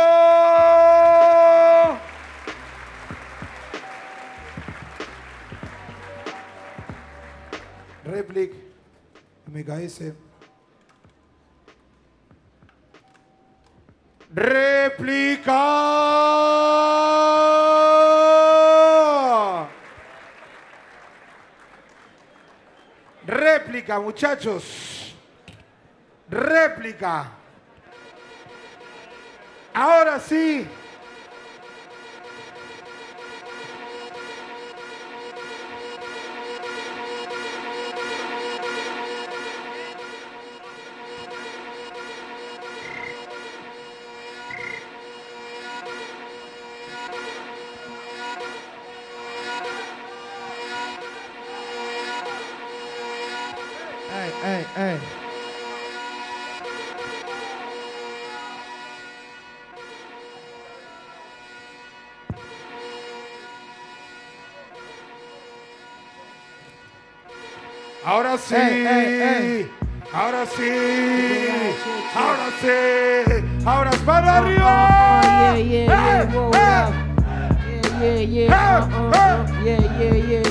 Replic, 8.10 8.54
MKS. 9.46 10.14
¡Réplica! 14.34 15.60
Réplica, 23.28 24.00
muchachos. 24.00 25.16
Réplica. 26.30 27.32
Ahora 29.74 30.20
sí. 30.20 30.68
Sí. 68.50 69.68
Ahora 70.12 70.46
sí. 70.46 70.72
Ahora 72.16 72.48
sí. 72.62 73.66
Ahora 73.66 73.90
es 73.92 73.98
para 74.00 74.34
Oh, 74.34 74.44
arriba. 74.44 75.22
oh, 75.22 75.58
yeah, 75.58 75.58
yeah, 75.58 76.30
yeah. 76.52 76.92
Yeah, 78.02 78.22
yeah, 78.22 78.48
yeah, 78.48 78.88
yeah, 79.64 79.82
yeah, 80.00 80.16
yeah, 80.30 80.49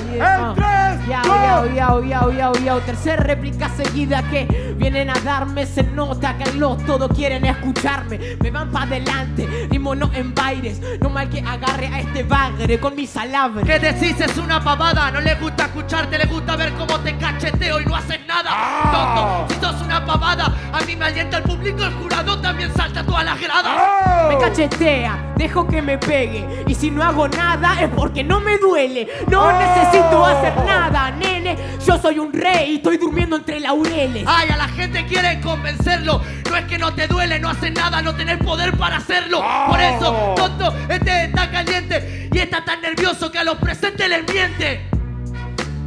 Yao, 1.08 1.24
yao, 1.24 1.66
yao, 1.74 2.02
yao, 2.02 2.30
yao, 2.30 2.52
yao. 2.64 2.80
Tercer 2.80 3.18
réplica 3.20 3.68
seguida 3.70 4.22
que 4.30 4.74
vienen 4.76 5.08
a 5.08 5.14
darme. 5.20 5.64
Se 5.64 5.82
nota 5.82 6.36
que 6.36 6.52
los 6.52 6.84
todos 6.84 7.10
quieren 7.16 7.44
escucharme. 7.46 8.36
Me 8.40 8.50
van 8.50 8.70
para 8.70 8.84
adelante, 8.86 9.68
rimo 9.70 9.94
no 9.94 10.10
en 10.12 10.34
bailes. 10.34 10.80
No 11.00 11.08
mal 11.08 11.30
que 11.30 11.40
agarre 11.40 11.86
a 11.86 12.00
este 12.00 12.22
bagre 12.24 12.78
con 12.78 12.94
mis 12.94 13.16
alabres. 13.16 13.64
¿Qué 13.64 13.78
decís? 13.78 14.20
Es 14.20 14.36
una 14.36 14.62
pavada. 14.62 15.10
No 15.10 15.20
le 15.20 15.34
gusta 15.36 15.64
escucharte, 15.64 16.18
le 16.18 16.26
gusta 16.26 16.56
ver 16.56 16.72
cómo 16.74 16.98
te 17.00 17.16
cacheteo 17.16 17.80
y 17.80 17.86
no 17.86 17.96
haces 17.96 18.20
nada. 18.26 18.50
Ah. 18.50 19.46
Tonto, 19.48 19.54
si 19.54 19.60
sos 19.60 19.82
una 19.86 20.04
pavada, 20.04 20.52
a 20.72 20.80
mí 20.84 20.94
me 20.94 21.06
alienta 21.06 21.38
el 21.38 21.44
público, 21.44 21.82
el 21.84 21.92
jurado 21.94 22.38
también 22.40 22.70
salta 22.74 23.04
todas 23.04 23.24
las 23.24 23.40
gradas. 23.40 23.72
¡Oh! 23.78 24.28
Me 24.28 24.38
cachetea, 24.38 25.32
dejo 25.36 25.66
que 25.66 25.80
me 25.80 25.96
pegue. 25.96 26.64
Y 26.66 26.74
si 26.74 26.90
no 26.90 27.02
hago 27.02 27.28
nada 27.28 27.80
es 27.80 27.88
porque 27.90 28.22
no 28.22 28.40
me 28.40 28.58
duele. 28.58 29.08
No 29.30 29.44
¡Oh! 29.44 29.52
necesito 29.52 30.24
hacer 30.24 30.54
nada, 30.66 30.97
nene. 31.06 31.56
Yo 31.86 31.98
soy 31.98 32.18
un 32.18 32.32
rey 32.32 32.72
y 32.72 32.76
estoy 32.76 32.98
durmiendo 32.98 33.36
entre 33.36 33.60
laureles. 33.60 34.24
Ay, 34.26 34.48
a 34.50 34.56
la 34.56 34.68
gente 34.68 35.06
quiere 35.06 35.40
convencerlo. 35.40 36.22
No 36.48 36.56
es 36.56 36.64
que 36.66 36.78
no 36.78 36.94
te 36.94 37.06
duele, 37.06 37.38
no 37.38 37.48
haces 37.48 37.72
nada, 37.72 38.02
no 38.02 38.14
tenés 38.14 38.38
poder 38.38 38.76
para 38.76 38.96
hacerlo. 38.96 39.42
Por 39.68 39.80
eso, 39.80 40.34
tonto, 40.36 40.74
este 40.88 41.24
está 41.26 41.50
caliente 41.50 42.28
y 42.32 42.38
está 42.38 42.64
tan 42.64 42.82
nervioso 42.82 43.30
que 43.30 43.38
a 43.38 43.44
los 43.44 43.56
presentes 43.58 44.08
les 44.08 44.32
miente. 44.32 44.86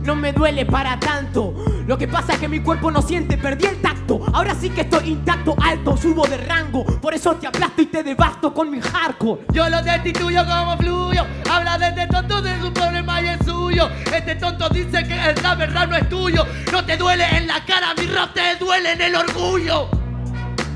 No 0.04 0.16
me 0.16 0.34
duele 0.34 0.66
para 0.66 1.00
tanto. 1.00 1.54
Lo 1.86 1.98
que 1.98 2.08
pasa 2.08 2.34
es 2.34 2.40
que 2.40 2.48
mi 2.48 2.60
cuerpo 2.60 2.90
no 2.90 3.02
siente, 3.02 3.38
perdí 3.38 3.66
el 3.66 3.82
tacto. 3.82 4.01
Ahora 4.34 4.56
sí 4.60 4.70
que 4.70 4.82
estoy 4.82 5.10
intacto, 5.10 5.56
alto, 5.62 5.96
subo 5.96 6.26
de 6.28 6.38
rango. 6.38 6.86
Por 6.86 7.14
eso 7.14 7.36
te 7.36 7.48
aplasto 7.48 7.82
y 7.82 7.86
te 7.86 8.04
devasto 8.04 8.54
con 8.54 8.70
mi 8.70 8.82
hardcore. 8.82 9.46
Yo 9.54 9.70
lo 9.70 9.82
destituyo 9.82 10.46
como 10.46 10.78
fluyo. 10.78 11.26
Habla 11.50 11.78
de 11.78 11.88
este 11.88 12.08
tonto 12.08 12.42
de 12.42 12.60
su 12.60 12.74
problema 12.74 13.22
y 13.22 13.28
el 13.28 13.46
suyo. 13.46 13.90
Este 14.14 14.36
tonto 14.36 14.68
dice 14.70 15.04
que 15.08 15.16
la 15.42 15.56
verdad 15.56 15.88
no 15.88 15.96
es 15.96 16.10
tuyo. 16.10 16.46
No 16.72 16.84
te 16.86 16.98
duele 16.98 17.26
en 17.38 17.48
la 17.48 17.64
cara, 17.66 17.94
mi 17.98 18.08
rap 18.08 18.34
te 18.34 18.56
duele 18.58 18.94
en 18.94 19.02
el 19.02 19.16
orgullo. 19.16 19.90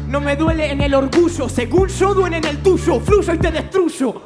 No 0.08 0.22
me 0.22 0.36
duele 0.36 0.72
en 0.72 0.82
el 0.82 0.94
orgullo, 0.94 1.50
según 1.50 1.90
yo 1.90 2.14
duele 2.14 2.38
en 2.38 2.46
el 2.46 2.64
tuyo. 2.64 3.00
Fluyo 3.00 3.34
y 3.34 3.38
te 3.38 3.52
destruyo. 3.52 4.22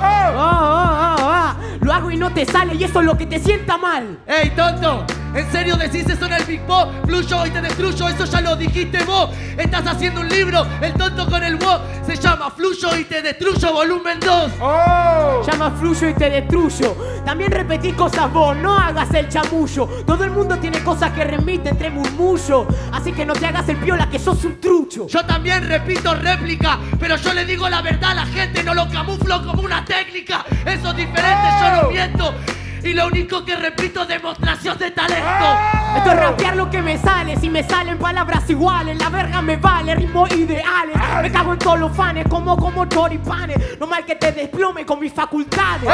Ah, 0.00 0.32
ah, 0.34 0.36
ah, 0.36 1.16
ah. 1.20 1.56
Lo 1.80 1.92
hago 1.92 2.10
y 2.10 2.16
no 2.16 2.32
te 2.32 2.44
sale 2.44 2.74
y 2.74 2.84
eso 2.84 3.00
es 3.00 3.06
lo 3.06 3.16
que 3.16 3.26
te 3.26 3.38
sienta 3.38 3.76
mal. 3.76 4.18
¡Ey, 4.26 4.50
tonto! 4.50 5.04
¿En 5.34 5.50
serio 5.52 5.76
decís 5.76 6.08
eso 6.08 6.26
en 6.26 6.32
el 6.32 6.44
Big 6.44 6.60
Pop? 6.62 6.90
Fluyo 7.04 7.46
y 7.46 7.50
te 7.50 7.60
destruyo, 7.60 8.08
eso 8.08 8.24
ya 8.24 8.40
lo 8.40 8.56
dijiste 8.56 9.04
vos. 9.04 9.30
Estás 9.56 9.86
haciendo 9.86 10.20
un 10.20 10.28
libro, 10.28 10.66
el 10.80 10.92
tonto 10.94 11.26
con 11.28 11.42
el 11.44 11.56
wo. 11.56 11.80
Se 12.04 12.16
llama 12.16 12.50
Fluyo 12.50 12.96
y 12.96 13.04
te 13.04 13.22
destruyo, 13.22 13.72
volumen 13.72 14.18
2. 14.20 14.52
¡Oh! 14.60 15.42
Llama 15.46 15.70
fluyo 15.72 16.08
y 16.08 16.14
te 16.14 16.30
destruyo. 16.30 16.96
También 17.24 17.50
repetí 17.50 17.92
cosas 17.92 18.32
vos, 18.32 18.56
no 18.56 18.78
hagas 18.78 19.12
el 19.14 19.28
chamullo. 19.28 19.86
Todo 20.06 20.24
el 20.24 20.30
mundo 20.30 20.58
tiene 20.58 20.82
cosas 20.82 21.12
que 21.12 21.24
remite 21.24 21.70
entre 21.70 21.90
murmullo. 21.90 22.66
Así 22.92 23.12
que 23.12 23.26
no 23.26 23.34
te 23.34 23.46
hagas 23.46 23.68
el 23.68 23.76
piola 23.76 24.08
que 24.08 24.18
sos 24.18 24.44
un 24.44 24.60
trucho. 24.60 25.06
Yo 25.06 25.24
también 25.24 25.68
repito 25.68 26.14
réplica, 26.14 26.78
pero 26.98 27.16
yo 27.16 27.32
le 27.34 27.44
digo 27.44 27.68
la 27.68 27.82
verdad 27.82 28.12
a 28.12 28.14
la 28.14 28.26
gente, 28.26 28.62
no 28.62 28.74
lo 28.74 28.88
camuflo 28.88 29.44
como 29.44 29.62
una 29.62 29.84
técnica. 29.84 30.44
Eso 30.64 30.90
es 30.90 30.96
diferente, 30.96 31.48
yo 31.60 31.82
no 31.82 31.90
miento. 31.90 32.34
Y 32.82 32.92
lo 32.92 33.06
único 33.06 33.44
que 33.44 33.56
repito 33.56 34.02
es 34.02 34.08
demostración 34.08 34.78
de 34.78 34.90
talento. 34.90 35.58
Esto 35.96 36.10
es 36.12 36.16
rapear 36.18 36.56
lo 36.56 36.70
que 36.70 36.80
me 36.82 36.98
sale. 36.98 37.36
Si 37.36 37.48
me 37.48 37.62
salen 37.62 37.98
palabras 37.98 38.48
iguales, 38.48 38.98
la 38.98 39.08
verga 39.08 39.42
me 39.42 39.56
vale, 39.56 39.94
ritmos 39.94 40.30
ideales. 40.32 40.96
Me 41.22 41.30
cago 41.30 41.54
en 41.54 41.58
todos 41.58 41.78
los 41.78 41.96
fanes, 41.96 42.26
como 42.28 42.56
como 42.56 42.84
choripanes. 42.86 43.78
No 43.78 43.86
mal 43.86 44.04
que 44.04 44.16
te 44.16 44.32
desplome 44.32 44.84
con 44.86 45.00
mis 45.00 45.12
facultades. 45.12 45.88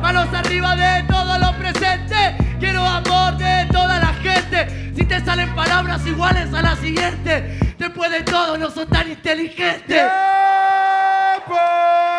Manos 0.00 0.28
arriba 0.32 0.74
de 0.76 1.02
todo 1.04 1.38
lo 1.38 1.52
presente. 1.58 2.36
Quiero 2.58 2.86
amor 2.86 3.36
de 3.36 3.66
toda 3.70 3.98
la 3.98 4.14
gente. 4.14 4.92
Si 4.96 5.04
te 5.04 5.24
salen 5.24 5.54
palabras 5.54 6.06
iguales 6.06 6.52
a 6.52 6.62
la 6.62 6.76
siguiente, 6.76 7.74
te 7.76 7.90
puede 7.90 8.22
todo, 8.22 8.56
no 8.58 8.70
son 8.70 8.88
tan 8.88 9.08
inteligentes. 9.08 9.86
¡Tiempo! 11.46 12.09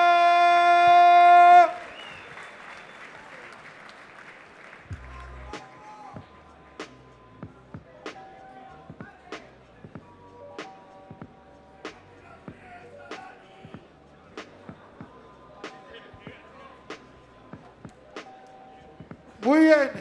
Muy 19.43 19.59
bien. 19.59 19.91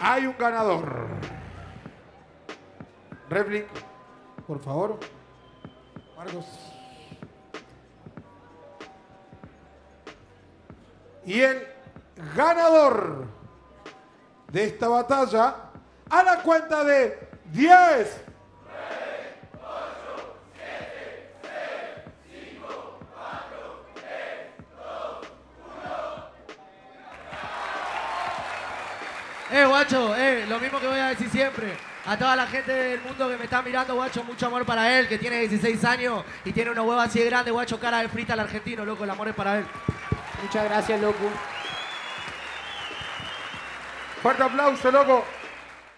Hay 0.00 0.26
un 0.26 0.36
ganador. 0.38 1.08
Replic, 3.28 3.66
por 4.46 4.60
favor. 4.60 4.98
Marcos. 6.16 6.46
Y 11.24 11.40
el 11.40 11.66
ganador 12.36 13.26
de 14.52 14.64
esta 14.64 14.88
batalla, 14.88 15.56
a 16.10 16.22
la 16.22 16.42
cuenta 16.42 16.84
de 16.84 17.28
10, 17.52 18.24
decir 31.12 31.30
siempre. 31.30 31.76
A 32.04 32.16
toda 32.16 32.34
la 32.34 32.46
gente 32.46 32.72
del 32.72 33.00
mundo 33.00 33.28
que 33.28 33.36
me 33.36 33.44
está 33.44 33.62
mirando, 33.62 33.94
guacho, 33.94 34.24
mucho 34.24 34.46
amor 34.46 34.66
para 34.66 34.98
él, 34.98 35.06
que 35.06 35.18
tiene 35.18 35.38
16 35.40 35.84
años 35.84 36.24
y 36.44 36.52
tiene 36.52 36.70
una 36.70 36.82
hueva 36.82 37.04
así 37.04 37.20
de 37.20 37.26
grande, 37.26 37.50
guacho, 37.50 37.78
cara 37.78 38.00
de 38.00 38.08
frita 38.08 38.32
al 38.32 38.40
argentino, 38.40 38.84
loco, 38.84 39.04
el 39.04 39.10
amor 39.10 39.28
es 39.28 39.34
para 39.34 39.58
él. 39.58 39.64
Muchas 40.42 40.64
gracias, 40.64 41.00
loco. 41.00 41.30
fuerte 44.20 44.42
aplauso, 44.42 44.90
loco. 44.90 45.24